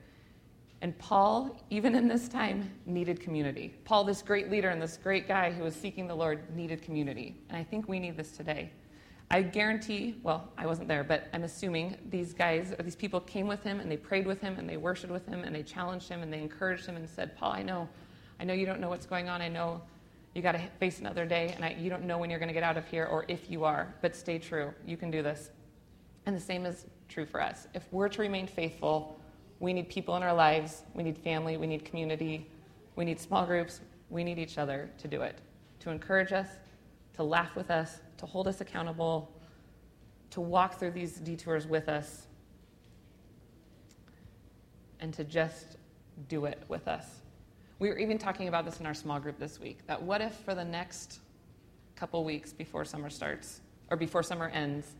And 0.82 0.96
Paul, 0.98 1.56
even 1.70 1.94
in 1.94 2.08
this 2.08 2.28
time, 2.28 2.70
needed 2.84 3.20
community. 3.20 3.74
Paul, 3.84 4.04
this 4.04 4.20
great 4.20 4.50
leader 4.50 4.68
and 4.68 4.82
this 4.82 4.98
great 5.02 5.26
guy 5.26 5.50
who 5.50 5.62
was 5.62 5.74
seeking 5.74 6.06
the 6.06 6.14
Lord, 6.14 6.54
needed 6.54 6.82
community. 6.82 7.34
And 7.48 7.56
I 7.56 7.64
think 7.64 7.88
we 7.88 7.98
need 7.98 8.16
this 8.16 8.32
today. 8.32 8.70
I 9.30 9.40
guarantee, 9.40 10.16
well, 10.22 10.52
I 10.58 10.66
wasn't 10.66 10.88
there, 10.88 11.02
but 11.02 11.28
I'm 11.32 11.44
assuming 11.44 11.96
these 12.10 12.34
guys 12.34 12.74
or 12.78 12.82
these 12.82 12.96
people 12.96 13.20
came 13.20 13.46
with 13.46 13.62
him 13.62 13.80
and 13.80 13.90
they 13.90 13.96
prayed 13.96 14.26
with 14.26 14.42
him 14.42 14.56
and 14.58 14.68
they 14.68 14.76
worshiped 14.76 15.12
with 15.12 15.26
him 15.26 15.44
and 15.44 15.54
they 15.54 15.62
challenged 15.62 16.08
him 16.08 16.22
and 16.22 16.30
they 16.30 16.40
encouraged 16.40 16.84
him 16.84 16.96
and 16.96 17.08
said, 17.08 17.34
Paul, 17.36 17.52
I 17.52 17.62
know, 17.62 17.88
I 18.44 18.46
know 18.46 18.52
you 18.52 18.66
don't 18.66 18.78
know 18.78 18.90
what's 18.90 19.06
going 19.06 19.30
on. 19.30 19.40
I 19.40 19.48
know 19.48 19.80
you 20.34 20.42
got 20.42 20.52
to 20.52 20.60
face 20.78 20.98
another 20.98 21.24
day, 21.24 21.54
and 21.56 21.64
I, 21.64 21.74
you 21.80 21.88
don't 21.88 22.02
know 22.02 22.18
when 22.18 22.28
you're 22.28 22.38
going 22.38 22.50
to 22.50 22.52
get 22.52 22.62
out 22.62 22.76
of 22.76 22.86
here 22.86 23.06
or 23.06 23.24
if 23.26 23.50
you 23.50 23.64
are, 23.64 23.94
but 24.02 24.14
stay 24.14 24.38
true. 24.38 24.74
You 24.84 24.98
can 24.98 25.10
do 25.10 25.22
this. 25.22 25.50
And 26.26 26.36
the 26.36 26.40
same 26.40 26.66
is 26.66 26.84
true 27.08 27.24
for 27.24 27.40
us. 27.40 27.68
If 27.72 27.90
we're 27.90 28.10
to 28.10 28.20
remain 28.20 28.46
faithful, 28.46 29.18
we 29.60 29.72
need 29.72 29.88
people 29.88 30.14
in 30.18 30.22
our 30.22 30.34
lives, 30.34 30.82
we 30.92 31.02
need 31.02 31.16
family, 31.16 31.56
we 31.56 31.66
need 31.66 31.86
community, 31.86 32.46
we 32.96 33.06
need 33.06 33.18
small 33.18 33.46
groups, 33.46 33.80
we 34.10 34.22
need 34.22 34.38
each 34.38 34.58
other 34.58 34.90
to 34.98 35.08
do 35.08 35.22
it, 35.22 35.38
to 35.80 35.88
encourage 35.88 36.32
us, 36.32 36.48
to 37.14 37.22
laugh 37.22 37.56
with 37.56 37.70
us, 37.70 38.02
to 38.18 38.26
hold 38.26 38.46
us 38.46 38.60
accountable, 38.60 39.32
to 40.32 40.42
walk 40.42 40.78
through 40.78 40.90
these 40.90 41.14
detours 41.14 41.66
with 41.66 41.88
us, 41.88 42.26
and 45.00 45.14
to 45.14 45.24
just 45.24 45.78
do 46.28 46.44
it 46.44 46.62
with 46.68 46.86
us. 46.88 47.06
We 47.78 47.88
were 47.88 47.98
even 47.98 48.18
talking 48.18 48.48
about 48.48 48.64
this 48.64 48.80
in 48.80 48.86
our 48.86 48.94
small 48.94 49.18
group 49.18 49.38
this 49.38 49.58
week 49.58 49.86
that 49.86 50.00
what 50.00 50.20
if 50.20 50.34
for 50.34 50.54
the 50.54 50.64
next 50.64 51.18
couple 51.96 52.24
weeks 52.24 52.52
before 52.52 52.84
summer 52.84 53.10
starts, 53.10 53.60
or 53.90 53.96
before 53.96 54.22
summer 54.22 54.48
ends, 54.48 54.94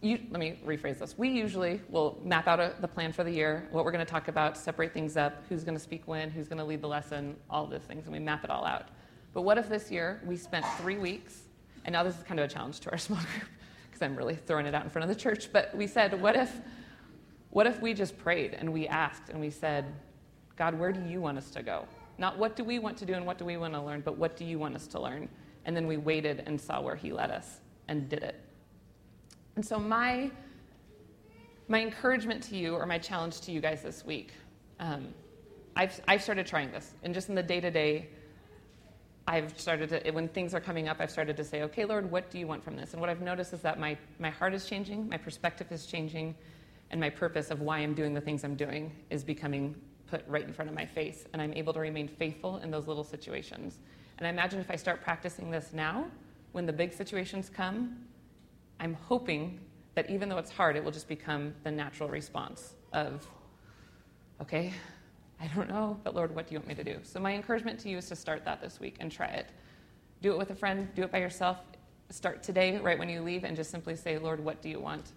you, 0.00 0.20
let 0.30 0.38
me 0.38 0.58
rephrase 0.64 0.98
this. 0.98 1.18
We 1.18 1.28
usually 1.28 1.80
will 1.88 2.20
map 2.24 2.46
out 2.46 2.60
a, 2.60 2.74
the 2.80 2.86
plan 2.86 3.12
for 3.12 3.24
the 3.24 3.30
year, 3.32 3.66
what 3.72 3.84
we're 3.84 3.90
going 3.90 4.04
to 4.04 4.10
talk 4.10 4.28
about, 4.28 4.56
separate 4.56 4.92
things 4.92 5.16
up, 5.16 5.42
who's 5.48 5.64
going 5.64 5.76
to 5.76 5.82
speak 5.82 6.02
when, 6.06 6.30
who's 6.30 6.46
going 6.46 6.58
to 6.58 6.64
lead 6.64 6.80
the 6.80 6.88
lesson, 6.88 7.36
all 7.50 7.66
those 7.66 7.82
things, 7.82 8.04
and 8.04 8.12
we 8.12 8.20
map 8.20 8.44
it 8.44 8.50
all 8.50 8.64
out. 8.64 8.88
But 9.34 9.42
what 9.42 9.58
if 9.58 9.68
this 9.68 9.90
year 9.90 10.20
we 10.24 10.36
spent 10.36 10.64
three 10.80 10.98
weeks, 10.98 11.42
and 11.84 11.92
now 11.92 12.04
this 12.04 12.16
is 12.16 12.22
kind 12.22 12.38
of 12.38 12.48
a 12.48 12.52
challenge 12.52 12.80
to 12.80 12.90
our 12.92 12.98
small 12.98 13.18
group 13.18 13.50
because 13.86 14.02
I'm 14.02 14.14
really 14.14 14.36
throwing 14.36 14.66
it 14.66 14.74
out 14.74 14.84
in 14.84 14.90
front 14.90 15.10
of 15.10 15.16
the 15.16 15.20
church, 15.20 15.52
but 15.52 15.74
we 15.74 15.86
said, 15.86 16.20
what 16.20 16.36
if, 16.36 16.52
what 17.50 17.66
if 17.66 17.82
we 17.82 17.92
just 17.92 18.16
prayed 18.18 18.54
and 18.54 18.72
we 18.72 18.86
asked 18.86 19.30
and 19.30 19.40
we 19.40 19.50
said, 19.50 19.84
God, 20.58 20.78
where 20.78 20.92
do 20.92 21.00
you 21.08 21.20
want 21.20 21.38
us 21.38 21.50
to 21.50 21.62
go? 21.62 21.86
Not 22.18 22.36
what 22.36 22.56
do 22.56 22.64
we 22.64 22.80
want 22.80 22.98
to 22.98 23.06
do 23.06 23.14
and 23.14 23.24
what 23.24 23.38
do 23.38 23.44
we 23.44 23.56
want 23.56 23.74
to 23.74 23.80
learn, 23.80 24.00
but 24.00 24.18
what 24.18 24.36
do 24.36 24.44
you 24.44 24.58
want 24.58 24.74
us 24.74 24.88
to 24.88 25.00
learn? 25.00 25.28
And 25.64 25.76
then 25.76 25.86
we 25.86 25.96
waited 25.96 26.42
and 26.46 26.60
saw 26.60 26.80
where 26.80 26.96
He 26.96 27.12
led 27.12 27.30
us 27.30 27.60
and 27.86 28.08
did 28.08 28.24
it. 28.24 28.34
And 29.54 29.64
so, 29.64 29.78
my, 29.78 30.30
my 31.68 31.80
encouragement 31.80 32.42
to 32.44 32.56
you, 32.56 32.74
or 32.74 32.86
my 32.86 32.98
challenge 32.98 33.40
to 33.42 33.52
you 33.52 33.60
guys 33.60 33.82
this 33.82 34.04
week, 34.04 34.32
um, 34.80 35.08
I've, 35.76 36.00
I've 36.08 36.22
started 36.22 36.46
trying 36.46 36.72
this. 36.72 36.94
And 37.04 37.14
just 37.14 37.28
in 37.28 37.36
the 37.36 37.42
day 37.42 37.60
to 37.60 37.70
day, 37.70 38.08
I've 39.28 39.58
started 39.60 39.90
to, 39.90 40.10
when 40.10 40.26
things 40.28 40.54
are 40.54 40.60
coming 40.60 40.88
up, 40.88 40.96
I've 40.98 41.10
started 41.10 41.36
to 41.36 41.44
say, 41.44 41.62
okay, 41.62 41.84
Lord, 41.84 42.10
what 42.10 42.30
do 42.30 42.38
you 42.38 42.48
want 42.48 42.64
from 42.64 42.74
this? 42.76 42.94
And 42.94 43.00
what 43.00 43.10
I've 43.10 43.20
noticed 43.20 43.52
is 43.52 43.60
that 43.60 43.78
my, 43.78 43.96
my 44.18 44.30
heart 44.30 44.54
is 44.54 44.64
changing, 44.64 45.08
my 45.08 45.18
perspective 45.18 45.70
is 45.70 45.86
changing, 45.86 46.34
and 46.90 47.00
my 47.00 47.10
purpose 47.10 47.50
of 47.50 47.60
why 47.60 47.78
I'm 47.78 47.94
doing 47.94 48.14
the 48.14 48.20
things 48.20 48.42
I'm 48.42 48.56
doing 48.56 48.90
is 49.10 49.22
becoming 49.22 49.76
put 50.10 50.26
right 50.26 50.44
in 50.44 50.52
front 50.52 50.68
of 50.68 50.74
my 50.74 50.86
face. 50.86 51.24
And 51.32 51.42
I'm 51.42 51.52
able 51.54 51.72
to 51.72 51.80
remain 51.80 52.08
faithful 52.08 52.58
in 52.58 52.70
those 52.70 52.86
little 52.86 53.04
situations. 53.04 53.78
And 54.18 54.26
I 54.26 54.30
imagine 54.30 54.60
if 54.60 54.70
I 54.70 54.76
start 54.76 55.02
practicing 55.02 55.50
this 55.50 55.72
now, 55.72 56.06
when 56.52 56.66
the 56.66 56.72
big 56.72 56.92
situations 56.92 57.48
come, 57.48 57.96
I'm 58.80 58.94
hoping 58.94 59.60
that 59.94 60.10
even 60.10 60.28
though 60.28 60.38
it's 60.38 60.50
hard, 60.50 60.76
it 60.76 60.84
will 60.84 60.92
just 60.92 61.08
become 61.08 61.54
the 61.64 61.70
natural 61.70 62.08
response 62.08 62.74
of, 62.92 63.26
okay, 64.40 64.72
I 65.40 65.46
don't 65.48 65.68
know, 65.68 65.98
but 66.02 66.14
Lord, 66.14 66.34
what 66.34 66.46
do 66.46 66.54
you 66.54 66.58
want 66.58 66.68
me 66.68 66.74
to 66.74 66.84
do? 66.84 66.98
So, 67.02 67.20
my 67.20 67.34
encouragement 67.34 67.78
to 67.80 67.88
you 67.88 67.98
is 67.98 68.08
to 68.08 68.16
start 68.16 68.44
that 68.44 68.60
this 68.60 68.80
week 68.80 68.96
and 69.00 69.10
try 69.10 69.26
it. 69.26 69.50
Do 70.20 70.32
it 70.32 70.38
with 70.38 70.50
a 70.50 70.54
friend, 70.54 70.88
do 70.94 71.02
it 71.02 71.12
by 71.12 71.18
yourself. 71.18 71.58
Start 72.10 72.42
today, 72.42 72.78
right 72.78 72.98
when 72.98 73.08
you 73.08 73.22
leave, 73.22 73.44
and 73.44 73.56
just 73.56 73.70
simply 73.70 73.94
say, 73.94 74.18
Lord, 74.18 74.40
what 74.40 74.62
do 74.62 74.68
you 74.68 74.80
want? 74.80 75.12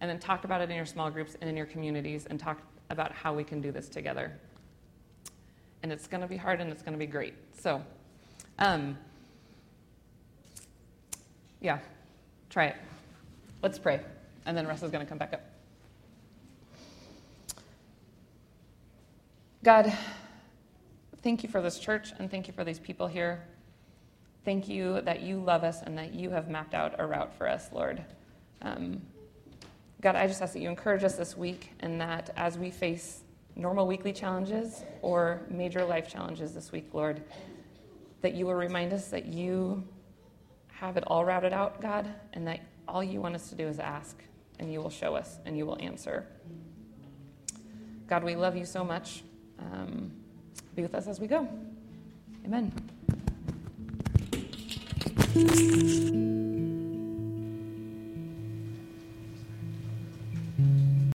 And 0.00 0.10
then 0.10 0.18
talk 0.18 0.44
about 0.44 0.60
it 0.60 0.68
in 0.68 0.76
your 0.76 0.84
small 0.84 1.10
groups 1.10 1.36
and 1.40 1.48
in 1.48 1.56
your 1.56 1.66
communities 1.66 2.26
and 2.26 2.38
talk 2.38 2.58
about 2.92 3.10
how 3.10 3.34
we 3.34 3.42
can 3.42 3.60
do 3.60 3.72
this 3.72 3.88
together. 3.88 4.30
And 5.82 5.90
it's 5.90 6.06
going 6.06 6.20
to 6.20 6.28
be 6.28 6.36
hard 6.36 6.60
and 6.60 6.70
it's 6.70 6.82
going 6.82 6.92
to 6.92 6.98
be 6.98 7.06
great. 7.06 7.34
So, 7.58 7.82
um, 8.58 8.96
yeah, 11.60 11.78
try 12.50 12.66
it. 12.66 12.76
Let's 13.62 13.78
pray. 13.78 14.00
And 14.44 14.56
then 14.56 14.66
Russ 14.66 14.82
is 14.82 14.90
going 14.90 15.04
to 15.04 15.08
come 15.08 15.18
back 15.18 15.32
up. 15.32 15.42
God, 19.64 19.92
thank 21.22 21.42
you 21.42 21.48
for 21.48 21.62
this 21.62 21.78
church 21.78 22.12
and 22.18 22.30
thank 22.30 22.46
you 22.46 22.52
for 22.52 22.62
these 22.62 22.78
people 22.78 23.06
here. 23.06 23.42
Thank 24.44 24.68
you 24.68 25.00
that 25.02 25.22
you 25.22 25.38
love 25.38 25.64
us 25.64 25.82
and 25.82 25.96
that 25.96 26.14
you 26.14 26.30
have 26.30 26.48
mapped 26.48 26.74
out 26.74 26.96
a 26.98 27.06
route 27.06 27.32
for 27.38 27.48
us, 27.48 27.70
Lord. 27.72 28.04
Um, 28.60 29.00
God, 30.02 30.16
I 30.16 30.26
just 30.26 30.42
ask 30.42 30.52
that 30.54 30.58
you 30.60 30.68
encourage 30.68 31.04
us 31.04 31.14
this 31.14 31.36
week 31.36 31.70
and 31.78 32.00
that 32.00 32.30
as 32.36 32.58
we 32.58 32.72
face 32.72 33.20
normal 33.54 33.86
weekly 33.86 34.12
challenges 34.12 34.82
or 35.00 35.42
major 35.48 35.84
life 35.84 36.08
challenges 36.08 36.52
this 36.52 36.72
week, 36.72 36.88
Lord, 36.92 37.22
that 38.20 38.34
you 38.34 38.44
will 38.44 38.54
remind 38.56 38.92
us 38.92 39.08
that 39.08 39.26
you 39.26 39.84
have 40.72 40.96
it 40.96 41.04
all 41.06 41.24
routed 41.24 41.52
out, 41.52 41.80
God, 41.80 42.12
and 42.32 42.44
that 42.48 42.60
all 42.88 43.04
you 43.04 43.20
want 43.20 43.36
us 43.36 43.48
to 43.50 43.54
do 43.54 43.68
is 43.68 43.78
ask, 43.78 44.16
and 44.58 44.72
you 44.72 44.80
will 44.80 44.90
show 44.90 45.14
us 45.14 45.38
and 45.46 45.56
you 45.56 45.64
will 45.64 45.78
answer. 45.80 46.26
God, 48.08 48.24
we 48.24 48.34
love 48.34 48.56
you 48.56 48.64
so 48.64 48.82
much. 48.82 49.22
Um, 49.60 50.10
be 50.74 50.82
with 50.82 50.96
us 50.96 51.06
as 51.06 51.20
we 51.20 51.28
go. 51.28 51.48
Amen. 52.44 52.72